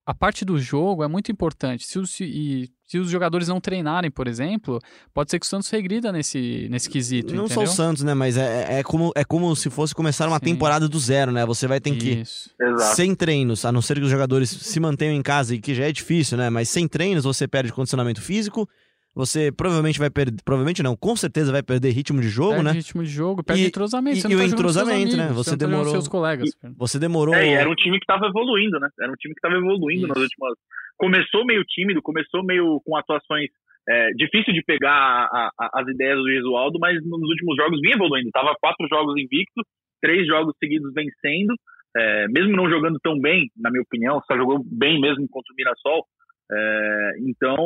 A 0.06 0.14
parte 0.14 0.44
do 0.44 0.58
jogo 0.58 1.04
é 1.04 1.08
muito 1.08 1.30
importante. 1.30 1.84
Se 1.86 1.98
os, 1.98 2.18
e 2.20 2.68
se 2.90 2.98
os 2.98 3.08
jogadores 3.08 3.46
não 3.46 3.60
treinarem, 3.60 4.10
por 4.10 4.26
exemplo, 4.26 4.80
pode 5.14 5.30
ser 5.30 5.38
que 5.38 5.46
o 5.46 5.48
Santos 5.48 5.70
regrida 5.70 6.10
nesse, 6.10 6.66
nesse 6.68 6.90
quesito. 6.90 7.32
não 7.32 7.46
só 7.46 7.62
entendeu? 7.62 7.72
o 7.72 7.76
Santos, 7.76 8.02
né? 8.02 8.14
Mas 8.14 8.36
é, 8.36 8.80
é, 8.80 8.82
como, 8.82 9.12
é 9.14 9.24
como 9.24 9.54
se 9.54 9.70
fosse 9.70 9.94
começar 9.94 10.26
uma 10.26 10.40
Sim. 10.40 10.46
temporada 10.46 10.88
do 10.88 10.98
zero, 10.98 11.30
né? 11.30 11.46
Você 11.46 11.68
vai 11.68 11.78
ter 11.78 11.94
que 11.94 12.22
Isso. 12.22 12.50
Sem 12.96 13.14
treinos, 13.14 13.64
a 13.64 13.70
não 13.70 13.80
ser 13.80 13.98
que 13.98 14.04
os 14.04 14.10
jogadores 14.10 14.50
se 14.50 14.80
mantenham 14.80 15.14
em 15.14 15.22
casa, 15.22 15.54
e 15.54 15.60
que 15.60 15.72
já 15.72 15.84
é 15.84 15.92
difícil, 15.92 16.36
né? 16.36 16.50
Mas 16.50 16.68
sem 16.68 16.88
treinos 16.88 17.22
você 17.22 17.46
perde 17.46 17.72
condicionamento 17.72 18.20
físico, 18.20 18.68
você 19.14 19.50
provavelmente 19.52 19.98
vai 19.98 20.10
perder, 20.10 20.42
provavelmente 20.44 20.82
não, 20.82 20.96
com 20.96 21.16
certeza 21.16 21.50
vai 21.52 21.62
perder 21.62 21.90
ritmo 21.90 22.20
de 22.20 22.28
jogo, 22.28 22.50
perde 22.52 22.64
né? 22.64 22.72
ritmo 22.72 23.02
de 23.02 23.10
jogo, 23.10 23.42
perde 23.42 23.62
E- 23.64 23.66
entrosamento. 23.66 24.18
e- 24.18 24.20
você 24.20 24.26
e 24.28 24.30
não 24.30 24.36
o 24.36 24.40
tá 24.48 24.54
entrosamento, 24.54 25.16
né? 25.16 25.28
Você 25.32 25.50
não 25.50 25.58
tá 25.58 25.66
demorou- 25.66 25.90
seus 25.92 26.08
colegas. 26.08 26.50
Você 26.76 26.98
demorou. 26.98 27.34
É, 27.34 27.46
e 27.46 27.52
era 27.54 27.68
um 27.68 27.74
time 27.74 27.98
que 27.98 28.04
estava 28.04 28.26
evoluindo, 28.26 28.78
né? 28.78 28.88
Era 29.00 29.10
um 29.12 29.16
time 29.16 29.34
que 29.34 29.38
estava 29.38 29.54
evoluindo 29.56 30.06
nas 30.06 30.16
Isso. 30.16 30.24
últimas. 30.26 30.52
Começou 30.96 31.44
meio 31.46 31.64
tímido, 31.64 32.00
começou 32.02 32.44
meio 32.44 32.80
com 32.84 32.96
atuações. 32.96 33.48
É, 33.88 34.10
difícil 34.12 34.52
de 34.52 34.62
pegar 34.62 34.92
a- 34.92 35.50
a- 35.58 35.80
as 35.80 35.88
ideias 35.88 36.16
do 36.18 36.30
Gesualdo, 36.30 36.78
mas 36.78 36.94
nos 37.04 37.28
últimos 37.28 37.56
jogos 37.56 37.80
vinha 37.80 37.94
evoluindo. 37.94 38.30
Tava 38.30 38.54
quatro 38.60 38.86
jogos 38.88 39.14
invicto, 39.16 39.62
três 40.00 40.26
jogos 40.26 40.54
seguidos 40.62 40.92
vencendo, 40.94 41.54
é, 41.96 42.28
mesmo 42.28 42.54
não 42.54 42.68
jogando 42.70 42.98
tão 43.02 43.18
bem, 43.18 43.48
na 43.56 43.70
minha 43.70 43.82
opinião, 43.82 44.20
só 44.26 44.36
jogou 44.36 44.62
bem 44.64 45.00
mesmo 45.00 45.26
contra 45.30 45.52
o 45.52 45.56
Mirassol. 45.56 46.04
É, 46.52 47.12
então, 47.20 47.56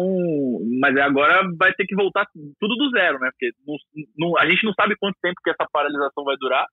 mas 0.80 0.96
agora 0.98 1.42
vai 1.58 1.72
ter 1.74 1.86
que 1.86 1.94
voltar 1.94 2.26
tudo 2.60 2.76
do 2.76 2.90
zero, 2.90 3.18
né? 3.18 3.30
Porque 3.30 3.50
não- 3.66 3.76
não- 4.18 4.38
a 4.38 4.46
gente 4.46 4.64
não 4.64 4.74
sabe 4.74 4.94
quanto 4.96 5.16
tempo 5.22 5.40
que 5.42 5.50
essa 5.50 5.66
paralisação 5.72 6.22
vai 6.24 6.36
durar, 6.38 6.66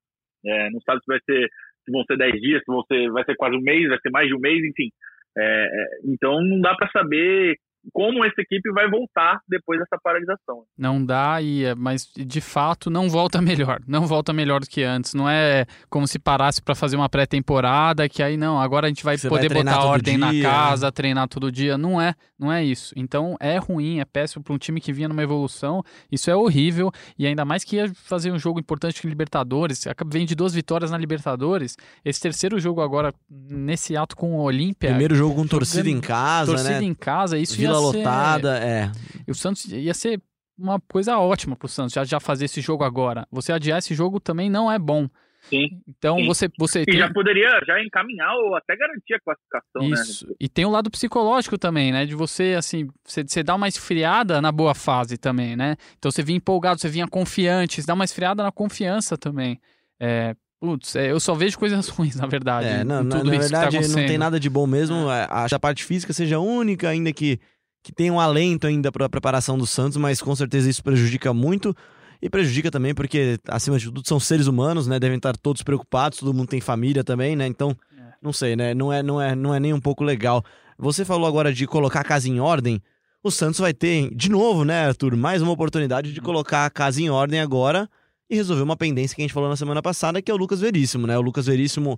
é, 0.46 0.70
não 0.72 0.82
sabe 0.82 1.00
se 1.02 1.08
vai 1.08 1.20
ser 1.26 1.48
se 1.84 1.92
vão 1.92 2.04
ser 2.06 2.16
10 2.18 2.40
dias, 2.40 2.60
se 2.60 2.72
vão 2.72 2.84
ser, 2.84 3.10
vai 3.12 3.24
ser 3.26 3.36
quase 3.36 3.56
um 3.56 3.62
mês, 3.62 3.90
vai 3.90 3.98
ser 4.02 4.12
mais 4.12 4.28
de 4.28 4.36
um 4.36 4.40
mês, 4.40 4.64
enfim. 4.64 4.90
É, 5.38 5.44
é, 5.44 5.86
então 6.06 6.42
não 6.44 6.60
dá 6.62 6.76
para 6.76 6.90
saber 6.92 7.58
como 7.92 8.24
essa 8.24 8.42
equipe 8.42 8.72
vai 8.72 8.90
voltar 8.90 9.40
depois 9.48 9.80
dessa 9.80 9.98
paralisação. 10.02 10.64
Não 10.78 11.04
dá, 11.04 11.42
e, 11.42 11.66
é- 11.66 11.76
mas 11.76 12.08
de 12.16 12.42
fato 12.42 12.90
não 12.90 13.10
volta 13.10 13.42
melhor. 13.42 13.80
Não 13.88 14.06
volta 14.06 14.32
melhor 14.32 14.60
do 14.62 14.68
que 14.68 14.84
antes. 14.84 15.14
Não 15.14 15.30
é 15.30 15.66
como 15.90 16.08
se 16.08 16.20
parasse 16.20 16.62
para 16.62 16.76
fazer 16.76 16.96
uma 16.96 17.10
pré-temporada, 17.10 18.08
que 18.08 18.22
aí 18.22 18.38
não, 18.38 18.60
agora 18.60 18.88
a 18.88 18.90
gente 18.90 19.04
vai 19.04 19.18
Você 19.18 19.30
vai 19.30 19.40
poder 19.40 19.50
treinar 19.50 19.76
botar 19.76 19.88
ordem 19.88 20.18
na 20.18 20.32
dia, 20.32 20.44
casa, 20.44 20.92
treinar 20.92 21.28
todo 21.28 21.52
dia. 21.52 21.78
Não 21.78 22.00
é, 22.00 22.14
não 22.38 22.52
é 22.52 22.64
isso. 22.64 22.94
Então 22.96 23.36
é 23.40 23.58
ruim, 23.58 24.00
é 24.00 24.06
péssimo 24.06 24.44
para 24.44 24.54
um 24.54 24.58
time 24.58 24.80
que 24.80 24.94
vinha 24.94 25.08
numa 25.08 25.24
evolução. 25.24 25.84
Isso 26.12 26.30
é 26.30 26.36
horrível, 26.36 26.92
e 27.18 27.26
ainda 27.26 27.44
mais 27.46 27.64
que 27.64 27.78
ia 27.78 27.92
fazer 27.94 28.32
um 28.32 28.40
jogo 28.40 28.60
importante 28.60 29.02
com 29.02 29.08
Libertadores. 29.08 29.84
Vem 30.08 30.26
de 30.26 30.36
duas 30.36 30.54
vitórias 30.54 30.92
na 30.92 30.98
Libertadores. 30.98 31.76
Esse 32.06 32.20
terceiro 32.22 32.60
jogo 32.60 32.82
agora, 32.82 33.14
nesse 33.30 33.98
ato 33.98 34.16
com 34.16 34.36
o 34.36 34.42
Olímpia. 34.42 34.90
Primeiro 34.90 35.16
jogo 35.16 35.36
com 35.36 35.48
torcida 35.48 35.90
em 35.90 36.00
casa, 36.00 36.52
torcida 36.52 36.80
né? 36.80 36.86
em 36.86 36.94
casa, 36.94 37.38
isso 37.38 37.56
Vila 37.80 37.92
ser... 37.92 37.98
lotada, 37.98 38.58
é. 38.58 38.92
E 39.28 39.32
o 39.32 39.36
Santos 39.36 39.66
ia 39.66 39.94
ser 39.94 40.22
uma 40.58 40.80
coisa 40.80 41.18
ótima 41.18 41.56
pro 41.56 41.68
Santos, 41.68 41.94
já, 41.94 42.04
já 42.04 42.20
fazer 42.20 42.46
esse 42.46 42.62
jogo 42.62 42.84
agora. 42.84 43.28
Você 43.32 43.52
adiar 43.52 43.80
esse 43.80 43.96
jogo 43.96 44.20
também 44.20 44.50
não 44.50 44.72
é 44.72 44.78
bom. 44.78 45.10
Sim. 45.50 45.82
Então 45.88 46.18
Sim. 46.18 46.28
você, 46.28 46.50
você 46.58 46.82
E 46.82 46.86
tem 46.86 47.00
já 47.00 47.12
poderia 47.12 47.50
já 47.66 47.82
encaminhar 47.84 48.32
ou 48.36 48.56
até 48.56 48.76
garantir 48.76 49.16
a 49.16 49.20
classificação, 49.20 49.82
isso. 49.92 50.28
né? 50.28 50.36
E 50.40 50.48
tem 50.48 50.66
o 50.66 50.70
lado 50.70 50.92
psicológico 50.92 51.58
também, 51.58 51.92
né? 51.92 52.06
De 52.06 52.14
você, 52.16 52.56
assim, 52.58 52.88
você, 53.04 53.24
você 53.24 53.42
dá 53.42 53.56
uma 53.56 53.68
esfriada 53.68 54.40
na 54.40 54.52
boa 54.52 54.76
fase 54.76 55.18
também, 55.18 55.56
né? 55.56 55.76
Então 55.98 56.12
você 56.12 56.22
vinha 56.22 56.38
empolgado, 56.38 56.80
você 56.80 56.90
vinha 56.90 57.08
confiante, 57.08 57.82
você 57.82 57.88
dá 57.88 57.94
uma 57.94 58.06
esfriada 58.06 58.44
na 58.44 58.52
confiança 58.52 59.18
também. 59.18 59.60
É, 60.00 60.36
putz, 60.60 60.96
é, 60.96 61.12
eu 61.12 61.20
só 61.20 61.34
vejo 61.34 61.58
coisas 61.58 61.88
ruins, 61.90 62.16
na 62.16 62.28
verdade. 62.28 62.68
É, 62.68 62.84
não, 62.84 63.04
na, 63.04 63.18
tudo 63.18 63.32
na 63.32 63.34
tá 63.34 63.40
verdade 63.40 63.88
não 63.88 64.06
tem 64.06 64.18
nada 64.18 64.40
de 64.40 64.50
bom 64.50 64.68
mesmo. 64.68 65.10
É, 65.10 65.28
Acho 65.30 65.50
que 65.50 65.56
a 65.56 65.60
parte 65.60 65.84
física 65.84 66.14
seja 66.14 66.40
única, 66.40 66.88
ainda 66.88 67.12
que, 67.12 67.40
que 67.84 67.92
tenha 67.92 68.14
um 68.14 68.20
alento 68.20 68.68
ainda 68.68 68.92
para 68.92 69.06
a 69.06 69.10
preparação 69.10 69.58
do 69.58 69.66
Santos, 69.66 69.98
mas 69.98 70.22
com 70.22 70.36
certeza 70.36 70.70
isso 70.70 70.84
prejudica 70.84 71.34
muito. 71.34 71.76
E 72.22 72.30
prejudica 72.30 72.70
também 72.70 72.94
porque, 72.94 73.40
acima 73.48 73.80
de 73.80 73.86
tudo, 73.86 74.04
são 74.08 74.20
seres 74.20 74.46
humanos, 74.46 74.86
né? 74.86 75.00
Devem 75.00 75.18
estar 75.18 75.36
todos 75.36 75.64
preocupados, 75.64 76.20
todo 76.20 76.34
mundo 76.34 76.50
tem 76.50 76.62
família 76.62 77.04
também, 77.04 77.36
né? 77.36 77.48
Então, 77.48 77.76
É. 77.98 78.14
não 78.22 78.32
sei, 78.32 78.56
né? 78.56 78.76
Não 78.76 78.94
é, 78.94 79.02
não, 79.02 79.20
é, 79.20 79.36
não 79.36 79.56
é 79.56 79.60
nem 79.60 79.74
um 79.74 79.80
pouco 79.82 80.04
legal. 80.04 80.44
Você 80.78 81.04
falou 81.04 81.28
agora 81.28 81.52
de 81.52 81.66
colocar 81.66 82.02
a 82.02 82.04
casa 82.04 82.30
em 82.30 82.40
ordem. 82.40 82.80
O 83.24 83.32
Santos 83.32 83.60
vai 83.60 83.74
ter, 83.74 84.14
de 84.16 84.30
novo, 84.30 84.64
né, 84.64 84.86
Arthur, 84.88 85.16
mais 85.16 85.42
uma 85.42 85.52
oportunidade 85.52 86.14
de 86.14 86.22
colocar 86.22 86.66
a 86.66 86.70
casa 86.70 87.02
em 87.02 87.10
ordem 87.10 87.40
agora 87.40 87.90
e 88.30 88.36
resolver 88.36 88.62
uma 88.64 88.78
pendência 88.78 89.16
que 89.16 89.22
a 89.22 89.26
gente 89.26 89.34
falou 89.34 89.50
na 89.50 89.56
semana 89.58 89.82
passada, 89.82 90.22
que 90.22 90.30
é 90.32 90.34
o 90.34 90.38
Lucas 90.38 90.60
Veríssimo, 90.62 91.06
né? 91.08 91.18
O 91.18 91.22
Lucas 91.22 91.48
Veríssimo 91.48 91.96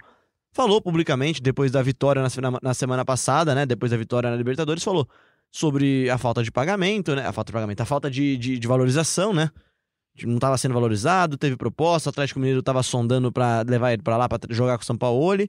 falou 0.54 0.82
publicamente, 0.82 1.42
depois 1.42 1.72
da 1.72 1.82
vitória 1.82 2.22
na, 2.22 2.60
na 2.62 2.74
semana 2.74 3.04
passada, 3.04 3.54
né? 3.54 3.66
Depois 3.66 3.92
da 3.92 3.98
vitória 3.98 4.30
na 4.30 4.36
Libertadores, 4.38 4.84
falou 4.84 5.08
sobre 5.56 6.10
a 6.10 6.18
falta 6.18 6.42
de 6.42 6.52
pagamento, 6.52 7.16
né? 7.16 7.28
A 7.28 7.32
falta 7.32 7.50
de 7.50 7.54
pagamento, 7.54 7.80
a 7.82 7.86
falta 7.86 8.10
de, 8.10 8.36
de, 8.38 8.58
de 8.58 8.68
valorização, 8.68 9.32
né? 9.32 9.52
Não 10.24 10.36
estava 10.36 10.58
sendo 10.58 10.74
valorizado, 10.74 11.38
teve 11.38 11.56
proposta, 11.56 12.10
o 12.10 12.12
Atlético 12.12 12.40
Mineiro 12.40 12.60
estava 12.62 12.82
sondando 12.82 13.32
para 13.32 13.62
levar 13.62 13.94
ele 13.94 14.02
para 14.02 14.18
lá 14.18 14.28
para 14.28 14.40
jogar 14.50 14.78
com 14.78 14.84
o 14.84 14.86
São 14.86 14.98
Paulo. 14.98 15.48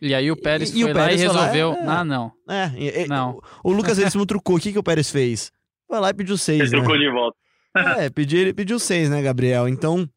E 0.00 0.14
aí 0.14 0.30
o 0.30 0.36
Pérez 0.36 0.74
E- 0.74 0.78
e 0.80 0.84
o 0.84 0.88
foi 0.88 0.94
lá 0.94 1.04
Pérez 1.04 1.22
e 1.22 1.24
foi 1.26 1.34
lá, 1.34 1.40
resolveu. 1.46 1.72
é. 1.72 1.86
Ah, 1.86 2.04
não. 2.04 2.32
É, 2.48 2.70
e- 2.76 3.02
e- 3.04 3.06
Não. 3.08 3.40
O, 3.64 3.70
o 3.70 3.72
Lucas 3.72 3.96
Veríssimo 3.96 4.26
trucou. 4.26 4.56
O 4.56 4.60
que, 4.60 4.72
que 4.72 4.78
o 4.78 4.82
Pérez 4.82 5.10
fez? 5.10 5.50
Foi 5.88 5.98
lá 6.00 6.10
e 6.10 6.14
pediu 6.14 6.36
seis, 6.36 6.60
Ele 6.60 6.70
né? 6.70 6.76
trocou 6.78 6.98
de 6.98 7.10
volta. 7.10 7.36
É, 7.98 8.10
pediu, 8.10 8.40
ele 8.40 8.52
pediu 8.54 8.78
seis, 8.78 9.08
né, 9.10 9.20
Gabriel? 9.22 9.68
Então, 9.68 10.08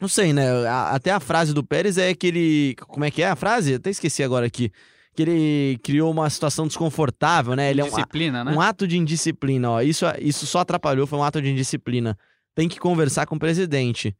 não 0.00 0.08
sei, 0.08 0.32
né? 0.32 0.48
A- 0.66 0.90
até 0.90 1.10
a 1.12 1.20
frase 1.20 1.52
do 1.54 1.64
Pérez 1.64 1.96
é 1.98 2.12
que 2.14 2.26
ele. 2.26 2.74
Como 2.88 3.04
é 3.04 3.10
que 3.10 3.22
é 3.22 3.28
a 3.28 3.36
frase? 3.36 3.74
Até 3.74 3.90
esqueci 3.90 4.22
agora 4.22 4.46
aqui. 4.46 4.70
Que 5.14 5.22
ele 5.22 5.78
criou 5.82 6.10
uma 6.10 6.28
situação 6.28 6.66
desconfortável, 6.66 7.54
né? 7.54 7.70
Ele 7.70 7.80
é 7.80 7.84
um, 7.84 7.88
né? 8.44 8.52
um 8.52 8.60
ato 8.60 8.86
de 8.86 8.98
indisciplina, 8.98 9.70
ó. 9.70 9.80
Isso, 9.80 10.04
isso 10.20 10.44
só 10.46 10.60
atrapalhou, 10.60 11.06
foi 11.06 11.18
um 11.18 11.22
ato 11.22 11.40
de 11.40 11.50
indisciplina. 11.50 12.18
Tem 12.54 12.68
que 12.68 12.78
conversar 12.80 13.24
com 13.26 13.36
o 13.36 13.38
presidente. 13.38 14.16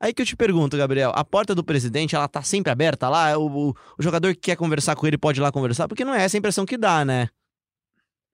Aí 0.00 0.14
que 0.14 0.22
eu 0.22 0.26
te 0.26 0.36
pergunto, 0.36 0.76
Gabriel, 0.76 1.12
a 1.14 1.24
porta 1.24 1.54
do 1.54 1.64
presidente, 1.64 2.14
ela 2.14 2.28
tá 2.28 2.40
sempre 2.40 2.70
aberta 2.72 3.08
lá? 3.08 3.36
O, 3.36 3.46
o, 3.70 3.74
o 3.98 4.02
jogador 4.02 4.32
que 4.34 4.40
quer 4.40 4.56
conversar 4.56 4.94
com 4.94 5.06
ele 5.06 5.18
pode 5.18 5.40
ir 5.40 5.42
lá 5.42 5.50
conversar? 5.52 5.88
Porque 5.88 6.04
não 6.04 6.14
é 6.14 6.22
essa 6.24 6.36
a 6.36 6.38
impressão 6.38 6.64
que 6.64 6.78
dá, 6.78 7.04
né? 7.04 7.28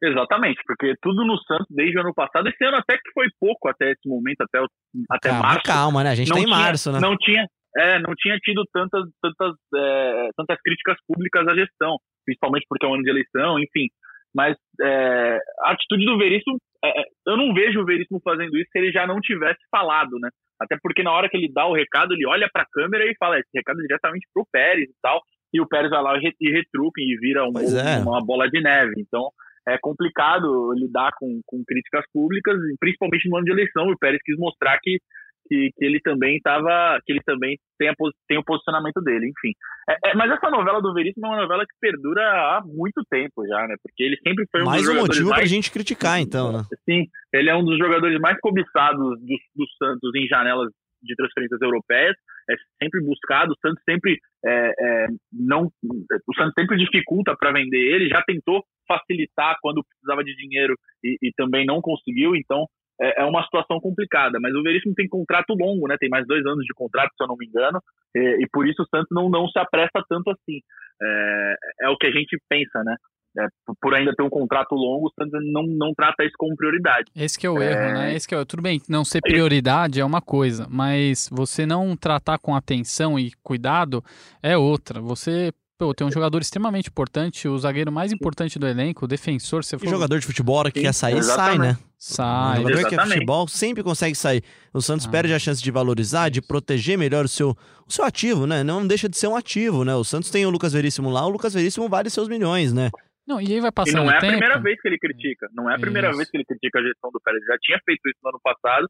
Exatamente, 0.03 0.61
porque 0.67 0.93
tudo 1.01 1.25
no 1.25 1.37
Santos 1.45 1.67
desde 1.71 1.97
o 1.97 2.01
ano 2.01 2.13
passado, 2.13 2.47
esse 2.49 2.63
ano 2.65 2.77
até 2.77 2.95
que 2.97 3.11
foi 3.15 3.27
pouco 3.41 3.69
até 3.69 3.93
esse 3.93 4.07
momento, 4.07 4.43
até, 4.43 4.61
o- 4.61 4.69
até 5.09 5.31
calma, 5.31 5.43
março. 5.43 5.63
calma, 5.65 6.05
né? 6.05 6.11
A 6.11 6.15
gente 6.15 6.29
não 6.29 6.37
tá 6.37 6.43
em 6.43 6.45
tinha- 6.45 6.57
março, 6.59 6.93
né? 6.93 7.01
Não 7.01 7.17
tinha, 7.17 7.47
é, 7.77 7.99
não 7.99 8.15
tinha 8.17 8.37
tido 8.39 8.65
tantas, 8.73 9.05
tantas, 9.23 9.55
é, 9.77 10.29
tantas 10.37 10.59
críticas 10.63 10.97
públicas 11.07 11.47
à 11.49 11.55
gestão, 11.55 11.97
principalmente 12.25 12.67
porque 12.69 12.87
é 12.87 12.89
um 12.89 12.95
ano 12.95 13.03
de 13.03 13.11
eleição, 13.11 13.59
enfim. 13.59 13.89
Mas 14.35 14.57
é, 14.83 15.39
a 15.63 15.71
atitude 15.73 16.05
do 16.05 16.19
Veríssimo, 16.19 16.59
é, 16.85 17.01
é, 17.01 17.05
eu 17.27 17.37
não 17.37 17.55
vejo 17.55 17.81
o 17.81 17.85
Veríssimo 17.85 18.21
fazendo 18.25 18.57
isso 18.59 18.69
se 18.73 18.79
ele 18.79 18.91
já 18.91 19.07
não 19.07 19.21
tivesse 19.21 19.61
falado, 19.71 20.19
né? 20.21 20.29
Até 20.61 20.77
porque 20.83 21.03
na 21.03 21.13
hora 21.13 21.29
que 21.29 21.37
ele 21.37 21.53
dá 21.53 21.67
o 21.67 21.75
recado, 21.75 22.15
ele 22.15 22.27
olha 22.27 22.49
para 22.53 22.63
a 22.63 22.67
câmera 22.73 23.05
e 23.05 23.15
fala 23.19 23.39
esse 23.39 23.49
recado 23.55 23.81
é 23.81 23.83
diretamente 23.83 24.27
pro 24.33 24.47
Pérez 24.53 24.89
e 24.89 24.95
tal, 25.03 25.21
e 25.53 25.61
o 25.61 25.69
Pérez 25.69 25.91
vai 25.91 26.03
lá 26.03 26.17
e 26.17 26.21
re- 26.21 26.37
e 26.41 26.51
retruca 26.51 27.01
e 27.01 27.17
vira 27.19 27.45
um- 27.45 27.53
é. 27.59 27.99
uma 28.03 28.25
bola 28.25 28.49
de 28.49 28.61
neve. 28.61 28.95
Então 28.99 29.31
é 29.67 29.79
complicado 29.81 30.73
lidar 30.75 31.11
com, 31.19 31.41
com 31.47 31.63
críticas 31.67 32.05
públicas, 32.13 32.57
principalmente 32.79 33.29
no 33.29 33.37
ano 33.37 33.47
de 33.47 33.53
eleição. 33.53 33.89
E 33.89 33.93
o 33.93 33.99
Pérez 33.99 34.21
quis 34.25 34.37
mostrar 34.39 34.79
que 34.81 34.99
que, 35.47 35.71
que 35.77 35.85
ele 35.85 36.01
também 36.01 36.37
estava, 36.37 37.01
que 37.05 37.13
ele 37.13 37.21
também 37.25 37.59
tem, 37.79 37.89
a, 37.89 37.95
tem 38.29 38.39
o 38.39 38.45
posicionamento 38.45 39.01
dele, 39.01 39.27
enfim. 39.27 39.53
É, 39.89 40.11
é, 40.11 40.15
mas 40.15 40.31
essa 40.31 40.51
novela 40.51 40.81
do 40.81 40.95
Veríssimo 40.95 41.27
é 41.27 41.29
uma 41.31 41.43
novela 41.43 41.65
que 41.65 41.75
perdura 41.81 42.23
há 42.23 42.63
muito 42.65 43.03
tempo 43.11 43.47
já, 43.47 43.67
né? 43.67 43.77
Porque 43.83 44.03
ele 44.03 44.17
sempre 44.27 44.47
foi 44.51 44.63
um 44.63 44.67
Mais 44.67 44.83
dos 44.83 44.95
um 44.95 45.01
motivo 45.01 45.29
pra 45.29 45.39
mais 45.39 45.51
gente 45.51 45.71
criticar, 45.71 46.21
então, 46.21 46.53
né? 46.53 46.63
Sim, 46.89 47.07
ele 47.33 47.51
é 47.51 47.57
um 47.57 47.65
dos 47.65 47.79
jogadores 47.79 48.19
mais 48.21 48.39
cobiçados 48.41 48.99
do, 49.21 49.37
do 49.57 49.67
Santos 49.79 50.11
em 50.15 50.27
janelas 50.27 50.71
de 51.03 51.15
transferências 51.15 51.61
europeias 51.61 52.17
é 52.51 52.55
sempre 52.83 53.01
buscado, 53.03 53.53
o 53.53 53.59
Santos 53.61 53.83
sempre 53.89 54.19
é, 54.45 54.73
é, 54.79 55.07
não, 55.33 55.71
o 55.83 56.35
Santos 56.35 56.53
sempre 56.59 56.77
dificulta 56.77 57.35
para 57.39 57.53
vender 57.53 57.79
ele, 57.79 58.09
já 58.09 58.23
tentou 58.23 58.63
facilitar 58.87 59.57
quando 59.63 59.85
precisava 59.85 60.23
de 60.23 60.35
dinheiro 60.37 60.75
e, 61.03 61.17
e 61.23 61.33
também 61.37 61.65
não 61.65 61.81
conseguiu, 61.81 62.37
então 62.37 62.67
é, 63.01 63.23
é, 63.23 63.25
uma 63.25 63.43
situação 63.45 63.81
complicada. 63.81 64.39
Mas 64.41 64.55
o 64.55 64.63
Veríssimo 64.63 64.95
tem 64.95 65.09
contrato 65.09 65.55
longo, 65.55 65.89
né? 65.89 65.97
Tem 65.99 66.09
mais 66.09 66.27
dois 66.27 66.45
anos 66.47 66.65
de 66.65 66.75
contrato, 66.75 67.13
se 67.17 67.23
eu 67.23 67.29
não 67.29 67.37
me 67.37 67.47
engano, 67.47 67.81
e, 68.15 68.45
e 68.45 68.49
por 68.53 68.67
isso 68.67 68.83
o 68.83 68.87
Santos 68.87 69.09
não, 69.11 69.29
não 69.29 69.49
se 69.49 69.59
apressa 69.59 70.05
tanto 70.09 70.31
assim. 70.31 70.61
É, 71.03 71.55
é 71.83 71.89
o 71.89 71.97
que 71.97 72.07
a 72.07 72.13
gente 72.13 72.39
pensa, 72.49 72.83
né? 72.85 72.97
É, 73.37 73.49
por 73.81 73.93
ainda 73.93 74.15
ter 74.15 74.23
um 74.23 74.31
contrato 74.31 74.77
longo, 74.77 75.09
o 75.09 75.13
Santos 75.19 75.41
não, 75.53 75.65
não 75.65 75.93
trata 75.93 76.25
isso 76.25 76.35
como 76.39 76.55
prioridade. 76.55 77.11
Esse 77.17 77.45
é 77.45 77.51
o 77.51 77.61
erro, 77.61 77.93
né? 77.93 78.13
É. 78.13 78.15
Esse 78.15 78.33
é 78.33 78.39
o... 78.39 78.47
Tudo 78.47 78.63
bem, 78.63 78.81
não 78.89 79.05
ser 79.05 79.21
prioridade 79.21 80.01
é 80.01 80.05
uma 80.05 80.23
coisa, 80.23 80.69
mas 80.71 81.29
você 81.33 81.67
não 81.67 81.97
tratar 81.97 82.39
com 82.39 82.55
atenção 82.55 83.19
e 83.19 83.33
cuidado 83.43 84.05
é 84.41 84.57
outra. 84.57 85.01
Você 85.01 85.53
Pô, 85.77 85.93
tem 85.93 86.07
um 86.07 86.11
jogador 86.11 86.41
extremamente 86.41 86.89
importante, 86.89 87.49
o 87.49 87.59
zagueiro 87.59 87.91
mais 87.91 88.13
importante 88.13 88.61
do 88.61 88.67
elenco, 88.67 89.05
o 89.05 89.09
defensor. 89.09 89.65
Você 89.65 89.77
for... 89.77 89.89
jogador 89.89 90.21
de 90.21 90.27
futebol 90.27 90.63
que 90.65 90.83
quer 90.83 90.95
sair, 90.95 91.17
Exatamente. 91.17 91.59
sai, 91.59 91.69
né? 91.69 91.79
Sai. 91.99 92.59
O 92.59 92.69
jogador 92.69 92.89
que 92.89 92.95
é 92.95 93.07
futebol 93.07 93.49
sempre 93.49 93.83
consegue 93.83 94.15
sair. 94.15 94.45
O 94.73 94.81
Santos 94.81 95.05
ah. 95.07 95.11
perde 95.11 95.35
a 95.35 95.39
chance 95.39 95.61
de 95.61 95.71
valorizar, 95.73 96.29
de 96.29 96.41
proteger 96.41 96.97
melhor 96.97 97.25
o 97.25 97.29
seu, 97.29 97.57
o 97.87 97.93
seu 97.93 98.05
ativo, 98.05 98.47
né? 98.47 98.63
Não 98.63 98.87
deixa 98.87 99.09
de 99.09 99.17
ser 99.17 99.27
um 99.27 99.35
ativo, 99.35 99.85
né? 99.85 99.97
O 99.97 100.05
Santos 100.05 100.31
tem 100.31 100.47
o 100.47 100.51
Lucas 100.51 100.73
Veríssimo 100.73 101.11
lá, 101.11 101.27
o 101.27 101.31
Lucas 101.31 101.53
Veríssimo 101.53 101.89
vale 101.89 102.09
seus 102.09 102.29
milhões, 102.29 102.73
né? 102.73 102.91
Não, 103.27 103.41
e 103.41 103.53
aí 103.53 103.61
vai 103.61 103.73
passando 103.73 104.03
E 104.03 104.05
não 104.05 104.13
é 104.13 104.17
a 104.17 104.21
tempo... 104.21 104.33
primeira 104.33 104.61
vez 104.61 104.81
que 104.81 104.87
ele 104.87 104.99
critica. 104.99 105.49
Não 105.55 105.69
é 105.69 105.75
a 105.75 105.79
primeira 105.79 106.11
isso. 106.11 106.19
vez 106.19 106.31
que 106.31 106.37
ele 106.37 106.45
critica 106.45 106.79
a 106.79 106.83
gestão 106.83 107.11
do 107.11 107.21
Pérez. 107.21 107.43
Ele 107.43 107.53
já 107.53 107.59
tinha 107.59 107.81
feito 107.85 108.09
isso 108.09 108.19
no 108.23 108.29
ano 108.29 108.41
passado, 108.45 108.87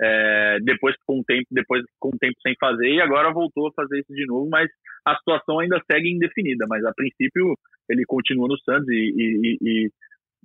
é, 0.00 0.58
depois 0.62 0.94
com 1.06 1.20
o 1.20 1.24
tempo, 1.24 1.46
depois 1.50 1.82
com 1.98 2.08
o 2.08 2.18
tempo 2.18 2.34
sem 2.42 2.54
fazer 2.58 2.88
e 2.88 3.00
agora 3.00 3.32
voltou 3.32 3.68
a 3.68 3.72
fazer 3.72 4.00
isso 4.00 4.12
de 4.12 4.26
novo, 4.26 4.48
mas 4.50 4.68
a 5.04 5.16
situação 5.16 5.60
ainda 5.60 5.80
segue 5.90 6.10
indefinida. 6.10 6.66
Mas 6.68 6.84
a 6.84 6.92
princípio 6.92 7.56
ele 7.88 8.04
continua 8.06 8.48
no 8.48 8.58
Santos 8.58 8.88
e, 8.88 9.12
e, 9.16 9.58
e, 9.62 9.90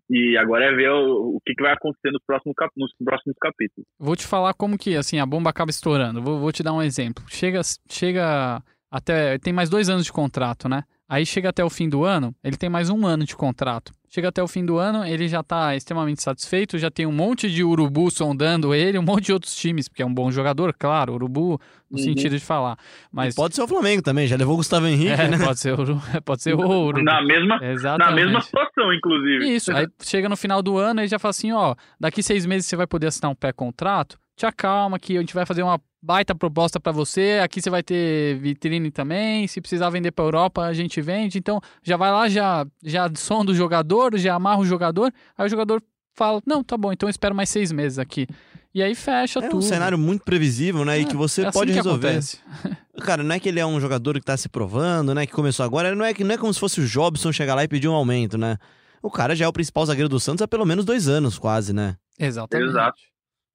e 0.10 0.38
agora 0.38 0.66
é 0.66 0.76
ver 0.76 0.92
o, 0.92 1.36
o 1.36 1.42
que, 1.46 1.54
que, 1.54 1.64
vai 1.64 1.74
acontecer 1.74 2.12
nos 2.12 2.24
próximos, 2.26 2.56
cap, 2.56 2.72
nos 2.78 2.94
próximos 3.04 3.36
capítulos. 3.40 3.88
Vou 3.98 4.16
te 4.16 4.28
falar 4.28 4.54
como 4.54 4.78
que 4.78 4.96
assim 4.96 5.20
a 5.20 5.26
bomba 5.26 5.50
acaba 5.50 5.72
estourando. 5.72 6.22
Vou, 6.22 6.40
vou 6.40 6.52
te 6.52 6.64
dar 6.64 6.74
um 6.74 6.82
exemplo. 6.82 7.24
Chega, 7.28 7.62
chega 7.90 8.62
até 8.92 9.38
tem 9.40 9.54
mais 9.54 9.70
dois 9.70 9.90
anos 9.90 10.06
de 10.06 10.12
contrato, 10.12 10.68
né? 10.68 10.84
Aí 11.10 11.26
chega 11.26 11.50
até 11.50 11.65
o 11.65 11.72
fim 11.72 11.89
do 11.89 12.06
ano, 12.06 12.36
ele 12.43 12.56
tem 12.56 12.69
mais 12.69 12.91
um 12.91 13.04
ano 13.04 13.26
de 13.26 13.36
contrato. 13.36 13.91
Chega 14.12 14.30
até 14.30 14.43
o 14.43 14.48
fim 14.48 14.63
do 14.63 14.78
ano, 14.78 15.04
ele 15.04 15.28
já 15.28 15.39
está 15.39 15.76
extremamente 15.76 16.22
satisfeito, 16.22 16.78
já 16.78 16.91
tem 16.91 17.08
um 17.08 17.12
monte 17.12 17.50
de 17.50 17.63
urubu 17.63 18.12
sondando 18.12 18.76
ele, 18.76 18.98
um 18.98 19.04
monte 19.04 19.26
de 19.26 19.34
outros 19.34 19.56
times, 19.56 19.88
porque 19.88 20.04
é 20.04 20.06
um 20.06 20.13
bom 20.13 20.32
jogador, 20.32 20.74
claro, 20.78 21.13
urubu 21.13 21.60
no 21.89 21.98
uhum. 21.98 22.04
sentido 22.04 22.38
de 22.38 22.43
falar. 22.43 22.78
Mas 23.12 23.34
e 23.34 23.36
pode 23.36 23.56
ser 23.56 23.63
o 23.63 23.67
Flamengo 23.67 24.04
também, 24.04 24.28
já 24.28 24.36
levou 24.36 24.54
o 24.54 24.58
Gustavo 24.58 24.86
Henrique, 24.86 25.10
é, 25.10 25.28
né? 25.28 25.38
Pode 25.38 25.60
ser 25.60 25.80
o, 25.80 26.02
pode 26.26 26.43
ser 26.43 26.54
o 26.54 26.60
urubu. 26.60 27.04
Na 27.04 27.24
mesma, 27.24 27.60
na 27.98 28.12
mesma 28.12 28.41
situação, 28.41 28.93
inclusive. 28.93 29.56
Isso, 29.56 29.72
aí 29.72 29.88
chega 30.04 30.30
no 30.30 30.38
final 30.38 30.62
do 30.62 30.78
ano 30.78 31.02
e 31.02 31.08
já 31.08 31.17
fala 31.17 31.32
assim, 31.32 31.52
ó, 31.52 31.76
daqui 32.00 32.22
seis 32.22 32.45
meses 32.45 32.67
você 32.67 32.76
vai 32.76 32.86
poder 32.86 33.08
assinar 33.08 33.32
um 33.32 33.36
pré-contrato, 33.36 34.19
te 34.39 34.45
acalma 34.45 34.97
que 34.97 35.17
a 35.17 35.19
gente 35.19 35.34
vai 35.34 35.45
fazer 35.45 35.63
uma 35.63 35.82
baita 36.02 36.34
proposta 36.34 36.80
para 36.80 36.93
você. 36.93 37.41
Aqui 37.43 37.62
você 37.62 37.69
vai 37.69 37.84
ter 37.84 38.39
vitrine 38.39 38.89
também. 38.89 39.45
Se 39.47 39.60
precisar 39.60 39.89
vender 39.89 40.12
para 40.12 40.23
Europa, 40.23 40.63
a 40.63 40.71
gente 40.71 41.02
vende. 41.02 41.38
Então, 41.38 41.60
já 41.84 41.97
vai 41.97 42.10
lá, 42.10 42.30
já 42.30 42.65
já 42.82 43.12
sonda 43.15 43.52
o 43.52 43.56
jogador, 43.56 44.17
já 44.17 44.36
amarra 44.36 44.62
o 44.62 44.65
jogador. 44.65 45.13
Aí 45.38 45.45
o 45.45 45.49
jogador 45.49 45.84
fala: 46.15 46.41
Não, 46.45 46.63
tá 46.63 46.78
bom, 46.78 46.93
então 46.93 47.08
eu 47.08 47.12
espero 47.12 47.36
mais 47.36 47.49
seis 47.49 47.69
meses 47.69 47.99
aqui. 47.99 48.28
E 48.73 48.82
aí 48.82 48.95
fecha 48.95 49.39
é 49.39 49.49
tudo. 49.49 49.56
É 49.56 49.65
um 49.65 49.67
cenário 49.67 49.97
muito 49.97 50.23
previsível, 50.23 50.86
né? 50.86 50.97
É, 50.97 51.02
e 51.02 51.06
que 51.06 51.17
você 51.17 51.41
é 51.41 51.47
assim 51.47 51.60
pode 51.60 51.71
que 51.71 51.78
resolver. 51.78 52.08
Acontece. 52.08 52.39
Cara, 53.04 53.23
não 53.23 53.36
é 53.36 53.39
que 53.39 53.49
ele 53.49 53.60
é 53.60 53.65
um 53.65 53.80
jogador 53.82 54.13
que 54.19 54.25
tá 54.25 54.38
se 54.38 54.47
provando, 54.47 55.13
né? 55.13 55.25
Que 55.25 55.34
começou 55.34 55.65
agora. 55.65 55.93
Não 55.93 56.06
é, 56.06 56.13
que, 56.13 56.23
não 56.23 56.36
é 56.36 56.38
como 56.38 56.54
se 56.54 56.60
fosse 56.60 56.80
o 56.80 56.86
Jobson 56.86 57.34
chegar 57.34 57.56
lá 57.56 57.63
e 57.65 57.67
pedir 57.67 57.89
um 57.89 57.93
aumento, 57.93 58.38
né? 58.38 58.58
O 59.02 59.10
cara 59.12 59.36
já 59.36 59.45
é 59.45 59.47
o 59.47 59.54
principal 59.54 59.86
zagueiro 59.86 60.08
do 60.08 60.19
Santos 60.19 60.41
há 60.41 60.47
pelo 60.47 60.65
menos 60.65 60.86
dois 60.86 61.10
anos, 61.10 61.38
quase, 61.38 61.73
né? 61.73 61.97
Exatamente. 62.17 62.69
Exato. 62.69 63.09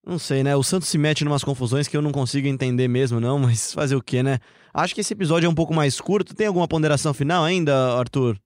Não 0.07 0.19
sei, 0.19 0.43
né? 0.43 0.55
O 0.55 0.63
Santos 0.63 0.89
se 0.89 0.99
mete 0.99 1.23
em 1.23 1.27
umas 1.27 1.43
confusões 1.43 1.89
que 1.89 1.97
eu 1.97 2.03
não 2.03 2.13
consigo 2.13 2.47
entender 2.47 2.89
mesmo, 2.89 3.21
não, 3.21 3.39
mas 3.41 3.73
fazer 3.73 3.97
o 3.97 4.03
quê, 4.03 4.23
né? 4.23 4.39
Acho 4.73 4.95
que 4.95 5.01
esse 5.01 5.15
episódio 5.15 5.47
é 5.47 5.51
um 5.51 5.55
pouco 5.55 5.73
mais 5.73 6.01
curto. 6.01 6.35
Tem 6.35 6.47
alguma 6.47 6.69
ponderação 6.69 7.15
final 7.15 7.45
ainda, 7.45 7.97
Arthur? 7.97 8.39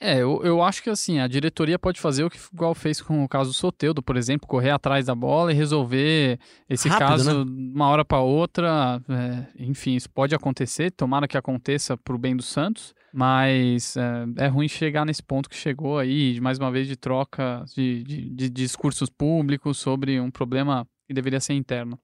É, 0.00 0.20
eu, 0.20 0.42
eu 0.42 0.60
acho 0.60 0.82
que 0.82 0.90
assim, 0.90 1.18
a 1.20 1.28
diretoria 1.28 1.78
pode 1.78 2.00
fazer 2.00 2.24
o 2.24 2.30
que 2.30 2.38
igual 2.52 2.74
fez 2.74 3.00
com 3.00 3.22
o 3.22 3.28
caso 3.28 3.50
do 3.50 3.54
Soteudo, 3.54 4.02
por 4.02 4.16
exemplo, 4.16 4.46
correr 4.46 4.70
atrás 4.70 5.06
da 5.06 5.14
bola 5.14 5.52
e 5.52 5.54
resolver 5.54 6.38
esse 6.68 6.88
Rápido, 6.88 7.08
caso 7.08 7.44
né? 7.44 7.52
uma 7.74 7.88
hora 7.88 8.04
para 8.04 8.20
outra. 8.20 9.00
É, 9.08 9.46
enfim, 9.62 9.94
isso 9.94 10.10
pode 10.10 10.34
acontecer, 10.34 10.90
tomara 10.90 11.28
que 11.28 11.38
aconteça 11.38 11.96
pro 11.96 12.18
bem 12.18 12.36
do 12.36 12.42
Santos, 12.42 12.92
mas 13.14 13.96
é, 13.96 14.44
é, 14.44 14.46
ruim 14.48 14.68
chegar 14.68 15.06
nesse 15.06 15.22
ponto 15.22 15.48
que 15.48 15.56
chegou 15.56 15.98
aí, 15.98 16.40
mais 16.40 16.58
uma 16.58 16.70
vez, 16.70 16.88
de 16.88 16.96
troca 16.96 17.64
de, 17.74 18.02
de, 18.02 18.30
de 18.30 18.50
discursos 18.50 19.08
públicos 19.08 19.78
sobre 19.78 20.20
um 20.20 20.30
problema 20.30 20.86
que 21.06 21.14
deveria 21.14 21.40
ser 21.40 21.54
interno. 21.54 22.00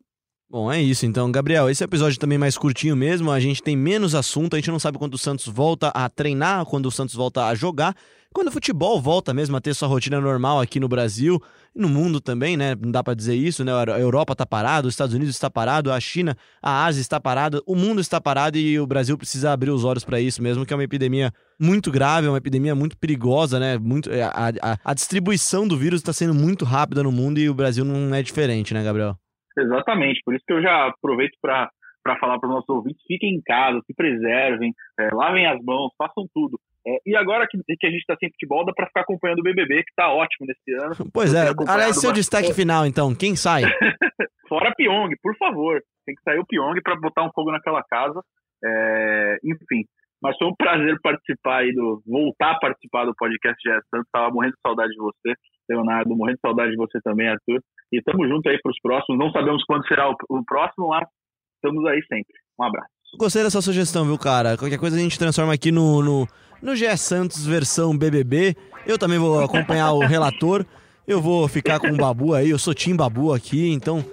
Bom, 0.51 0.71
é 0.71 0.83
isso 0.83 1.07
então. 1.07 1.31
Gabriel, 1.31 1.71
esse 1.71 1.85
episódio 1.85 2.19
também 2.19 2.37
mais 2.37 2.59
curtinho 2.59 2.97
mesmo, 2.97 3.31
a 3.31 3.39
gente 3.39 3.63
tem 3.63 3.77
menos 3.77 4.17
assunto, 4.17 4.55
a 4.55 4.59
gente 4.59 4.69
não 4.69 4.81
sabe 4.81 4.99
quando 4.99 5.15
o 5.15 5.19
Santos 5.19 5.47
volta 5.47 5.91
a 5.91 6.09
treinar, 6.09 6.67
quando 6.67 6.87
o 6.87 6.91
Santos 6.91 7.15
volta 7.15 7.47
a 7.47 7.55
jogar, 7.55 7.95
quando 8.35 8.49
o 8.49 8.51
futebol 8.51 9.01
volta 9.01 9.33
mesmo 9.33 9.57
a 9.57 9.61
ter 9.61 9.75
sua 9.75 9.87
rotina 9.87 10.21
normal 10.21 10.61
aqui 10.61 10.81
no 10.81 10.89
Brasil, 10.89 11.41
no 11.73 11.89
mundo 11.89 12.21
também, 12.21 12.57
né? 12.57 12.75
Não 12.75 12.91
dá 12.91 13.01
para 13.01 13.15
dizer 13.15 13.37
isso, 13.37 13.63
né? 13.63 13.71
A 13.73 14.01
Europa 14.01 14.35
tá 14.35 14.45
parado, 14.45 14.89
os 14.89 14.95
Estados 14.95 15.15
Unidos 15.15 15.37
está 15.37 15.49
parado, 15.49 15.93
a 15.93 16.01
China, 16.01 16.37
a 16.61 16.85
Ásia 16.85 17.01
está 17.01 17.21
parada, 17.21 17.63
o 17.65 17.77
mundo 17.77 18.01
está 18.01 18.21
parado 18.21 18.59
e 18.59 18.77
o 18.81 18.89
Brasil 18.89 19.17
precisa 19.17 19.53
abrir 19.53 19.71
os 19.71 19.85
olhos 19.85 20.03
para 20.03 20.21
isso 20.21 20.43
mesmo, 20.43 20.67
que 20.67 20.73
é 20.73 20.77
uma 20.77 20.83
epidemia 20.83 21.33
muito 21.61 21.93
grave, 21.93 22.27
é 22.27 22.31
uma 22.31 22.39
epidemia 22.39 22.75
muito 22.75 22.97
perigosa, 22.97 23.61
né? 23.61 23.79
Muito, 23.79 24.11
é, 24.11 24.25
a, 24.25 24.53
a, 24.61 24.79
a 24.85 24.95
distribuição 24.95 25.69
do 25.69 25.77
vírus 25.77 26.01
está 26.01 26.13
sendo 26.13 26.35
muito 26.35 26.65
rápida 26.65 27.05
no 27.05 27.13
mundo 27.13 27.39
e 27.39 27.49
o 27.49 27.55
Brasil 27.55 27.85
não 27.85 28.13
é 28.13 28.21
diferente, 28.21 28.75
né, 28.75 28.83
Gabriel? 28.83 29.17
Exatamente, 29.59 30.21
por 30.25 30.35
isso 30.35 30.45
que 30.47 30.53
eu 30.53 30.63
já 30.63 30.87
aproveito 30.87 31.37
para 31.41 31.69
para 32.03 32.19
falar 32.19 32.39
para 32.39 32.49
os 32.49 32.55
nossos 32.55 32.69
ouvintes, 32.71 33.03
fiquem 33.07 33.35
em 33.35 33.43
casa, 33.43 33.79
se 33.87 33.95
preservem, 33.95 34.73
é, 34.99 35.09
lavem 35.13 35.47
as 35.47 35.63
mãos, 35.63 35.93
façam 35.99 36.27
tudo. 36.33 36.59
É, 36.87 36.97
e 37.05 37.15
agora 37.15 37.47
que, 37.47 37.59
que, 37.59 37.87
a 37.87 37.91
gente 37.91 38.01
está 38.01 38.17
sem 38.19 38.31
futebol, 38.31 38.65
dá 38.65 38.73
para 38.73 38.87
ficar 38.87 39.03
acompanhando 39.03 39.41
o 39.41 39.43
BBB, 39.43 39.83
que 39.85 39.91
está 39.91 40.11
ótimo 40.11 40.47
nesse 40.47 40.83
ano. 40.83 41.11
Pois 41.13 41.35
é, 41.35 41.51
aliás, 41.69 42.01
seu 42.01 42.11
destaque 42.11 42.55
final, 42.55 42.87
então, 42.87 43.15
quem 43.15 43.37
sai? 43.37 43.65
Fora 44.49 44.73
Pyong, 44.75 45.15
por 45.23 45.37
favor. 45.37 45.81
Tem 46.07 46.15
que 46.15 46.23
sair 46.23 46.39
o 46.39 46.47
Pyong 46.47 46.81
para 46.83 46.97
botar 46.97 47.23
um 47.23 47.31
fogo 47.35 47.53
naquela 47.53 47.83
casa. 47.83 48.21
É, 48.65 49.37
enfim, 49.45 49.85
mas 50.23 50.37
foi 50.37 50.49
um 50.49 50.55
prazer 50.57 50.99
participar 51.03 51.59
aí 51.59 51.73
do. 51.73 52.03
voltar 52.07 52.53
a 52.53 52.59
participar 52.59 53.05
do 53.05 53.15
podcast 53.15 53.57
GE 53.63 53.75
Santos. 53.89 54.09
Tava 54.13 54.31
morrendo 54.31 54.55
de 54.55 54.61
saudade 54.61 54.91
de 54.91 54.99
você, 54.99 55.35
Leonardo, 55.69 56.17
morrendo 56.17 56.37
de 56.37 56.41
saudade 56.41 56.71
de 56.71 56.77
você 56.77 56.99
também, 57.03 57.29
Arthur. 57.29 57.61
E 57.93 57.99
estamos 57.99 58.29
juntos 58.29 58.51
aí 58.51 58.59
para 58.63 58.71
os 58.71 58.81
próximos. 58.81 59.19
Não 59.19 59.31
sabemos 59.31 59.65
quando 59.65 59.87
será 59.87 60.09
o, 60.09 60.15
o 60.29 60.45
próximo, 60.45 60.89
mas 60.89 61.09
estamos 61.57 61.85
aí 61.87 62.01
sempre. 62.03 62.35
Um 62.59 62.65
abraço. 62.65 62.89
Gostei 63.19 63.43
dessa 63.43 63.61
sugestão, 63.61 64.05
viu, 64.05 64.17
cara? 64.17 64.57
Qualquer 64.57 64.79
coisa 64.79 64.97
a 64.97 65.01
gente 65.01 65.19
transforma 65.19 65.53
aqui 65.53 65.73
no, 65.73 66.03
no, 66.03 66.29
no 66.63 66.77
GE 66.77 66.97
Santos 66.97 67.45
versão 67.45 67.97
BBB. 67.97 68.57
Eu 68.87 68.99
também 68.99 69.19
vou 69.19 69.43
acompanhar 69.43 69.93
o 69.93 70.01
relator. 70.07 70.65
Eu 71.07 71.21
vou 71.21 71.49
ficar 71.49 71.81
com 71.81 71.89
o 71.89 71.97
Babu 71.97 72.35
aí. 72.35 72.51
Eu 72.51 72.59
sou 72.59 72.73
Tim 72.73 72.95
Babu 72.95 73.33
aqui, 73.33 73.73
então 73.73 74.05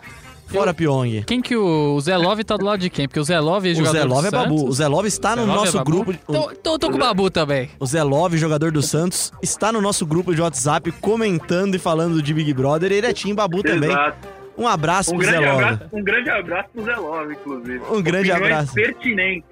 Fora 0.48 0.74
Pyong. 0.74 1.24
Quem 1.26 1.42
que 1.42 1.56
o, 1.56 1.96
o 1.96 2.02
Zé 2.02 2.16
Love 2.18 2.44
tá 2.44 2.56
do 2.58 2.66
lado 2.66 2.80
de 2.80 2.90
quem? 2.90 3.08
Porque 3.08 3.20
o 3.20 3.24
Zé 3.24 3.40
Love 3.40 3.72
é 3.72 3.76
jogador 3.76 3.98
O 3.98 4.00
Zé 4.00 4.06
Love 4.06 4.28
é 4.28 4.32
Babu. 4.32 4.66
O 4.68 4.72
Zé 4.72 4.88
Love 4.88 5.08
está 5.08 5.30
Zé 5.30 5.36
no 5.36 5.46
Love 5.46 5.58
nosso 5.58 5.78
é 5.78 5.84
grupo. 5.84 6.14
Tô, 6.26 6.52
tô, 6.56 6.80
tô, 6.80 6.90
com 6.90 6.96
o 6.96 7.00
Babu 7.00 7.30
também. 7.30 7.70
O 7.80 7.86
Zé 7.86 8.02
Love, 8.04 8.38
jogador 8.38 8.72
do 8.72 8.82
Santos, 8.82 9.32
está 9.42 9.72
no 9.72 9.82
nosso 9.82 10.06
grupo 10.06 10.34
de 10.34 10.42
WhatsApp 10.42 10.92
comentando 10.94 11.76
e 11.76 11.80
falando 11.80 12.22
de 12.22 12.34
Big 12.34 12.54
Brother. 12.54 12.92
Ele 12.92 13.08
é 13.08 13.14
Tim 13.14 13.36
Babu 13.36 13.62
também. 13.62 13.90
Exato. 13.90 14.38
Um 14.58 14.68
abraço 14.68 15.14
um 15.14 15.18
pro 15.18 15.26
Zé 15.26 15.40
Love. 15.40 15.64
Abraço, 15.64 15.90
um 15.94 16.04
grande 16.04 16.30
abraço 16.32 16.70
pro 16.74 16.84
Zé 16.84 16.96
Love, 16.96 17.34
inclusive. 17.34 17.82
Um 17.92 18.02
grande 18.02 18.32
Opiniões 18.32 18.54
abraço. 18.54 18.74
pertinente. 18.74 19.46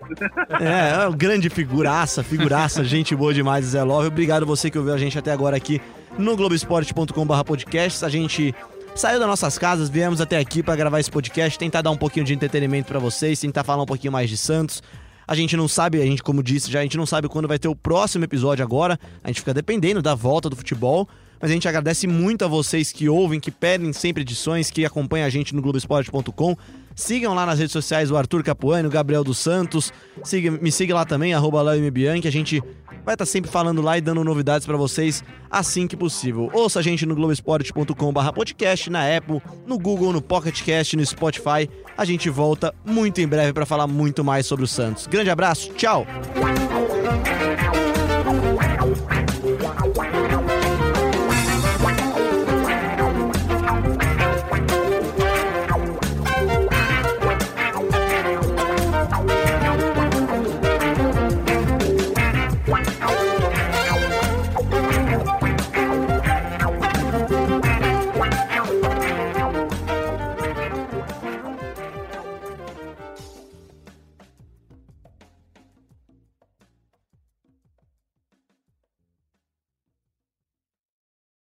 É, 0.60 1.04
é 1.04 1.08
um 1.08 1.12
grande 1.14 1.50
figuraça, 1.50 2.24
figuraça, 2.24 2.82
gente 2.86 3.16
boa 3.16 3.32
demais, 3.32 3.66
Zé 3.66 3.84
Love. 3.84 4.08
Obrigado 4.08 4.46
você 4.48 4.72
que 4.72 4.80
ouviu 4.80 4.94
a 4.94 4.98
gente 4.98 5.20
até 5.20 5.32
agora 5.32 5.56
aqui 5.56 5.80
no 6.18 6.36
globesport.com/podcasts. 6.36 8.04
A 8.04 8.10
gente 8.10 8.56
saiu 8.96 9.20
das 9.20 9.28
nossas 9.28 9.58
casas, 9.58 9.90
viemos 9.90 10.22
até 10.22 10.38
aqui 10.38 10.64
para 10.64 10.76
gravar 10.76 11.00
esse 11.00 11.12
podcast, 11.12 11.60
tentar 11.60 11.82
dar 11.82 11.92
um 11.92 11.98
pouquinho 11.98 12.26
de 12.26 12.34
entretenimento 12.34 12.88
para 12.88 12.98
vocês, 12.98 13.40
tentar 13.40 13.64
falar 13.64 13.84
um 13.84 13.86
pouquinho 13.86 14.14
mais 14.14 14.30
de 14.30 14.38
Santos. 14.38 14.82
A 15.28 15.36
gente 15.36 15.58
não 15.58 15.68
sabe, 15.68 16.02
a 16.02 16.06
gente, 16.06 16.24
como 16.24 16.42
disse 16.42 16.72
já, 16.72 16.80
a 16.80 16.84
gente 16.84 16.98
não 16.98 17.06
sabe 17.06 17.28
quando 17.28 17.48
vai 17.48 17.60
ter 17.60 17.68
o 17.68 17.76
próximo 17.76 18.24
episódio 18.24 18.64
agora. 18.64 18.98
A 19.24 19.28
gente 19.28 19.42
fica 19.42 19.54
dependendo 19.54 20.02
da 20.02 20.16
volta 20.16 20.50
do 20.50 20.56
futebol. 20.56 21.08
Mas 21.42 21.52
a 21.52 21.54
gente 21.54 21.68
agradece 21.68 22.08
muito 22.08 22.46
a 22.46 22.48
vocês 22.48 22.92
que 22.92 23.10
ouvem, 23.10 23.40
que 23.40 23.52
pedem 23.52 23.92
sempre 23.92 24.22
edições, 24.22 24.72
que 24.72 24.86
acompanham 24.86 25.28
a 25.28 25.30
gente 25.30 25.54
no 25.54 25.62
Globoesporte.com. 25.62 26.56
Sigam 26.96 27.34
lá 27.34 27.46
nas 27.46 27.60
redes 27.60 27.74
sociais 27.74 28.10
o 28.10 28.16
Arthur 28.16 28.42
Capuano, 28.42 28.88
o 28.88 28.92
Gabriel 28.92 29.24
dos 29.24 29.38
Santos. 29.38 29.92
Siga, 30.24 30.52
me 30.52 30.72
siga 30.72 30.96
lá 30.96 31.06
também, 31.06 31.34
arroba 31.34 31.62
Bianchi. 31.92 32.28
A 32.28 32.32
gente 32.32 32.64
vai 33.06 33.14
estar 33.16 33.26
sempre 33.26 33.52
falando 33.52 33.82
lá 33.82 33.98
e 33.98 34.02
dando 34.02 34.24
novidades 34.24 34.66
para 34.66 34.76
vocês 34.76 35.24
assim 35.50 35.88
que 35.88 35.96
possível. 35.96 36.50
Ouça 36.52 36.80
a 36.80 36.82
gente 36.82 37.06
no 37.06 37.16
globesport.com/podcast, 37.16 38.90
na 38.90 39.16
Apple, 39.16 39.42
no 39.66 39.78
Google, 39.78 40.12
no 40.12 40.22
Pocket 40.22 40.62
Cast, 40.64 40.98
no 40.98 41.06
Spotify. 41.06 41.70
A 41.98 42.04
gente 42.04 42.30
volta 42.30 42.74
muito 42.84 43.22
em 43.22 43.28
breve 43.28 43.54
para 43.54 43.66
falar 43.66 43.88
muito 43.88 44.24
mais 44.24 44.46
sobre 44.46 44.66
o 44.66 44.68
Santos. 44.68 45.08
Grande 45.08 45.30
abraço, 45.30 45.72
tchau. 45.74 46.06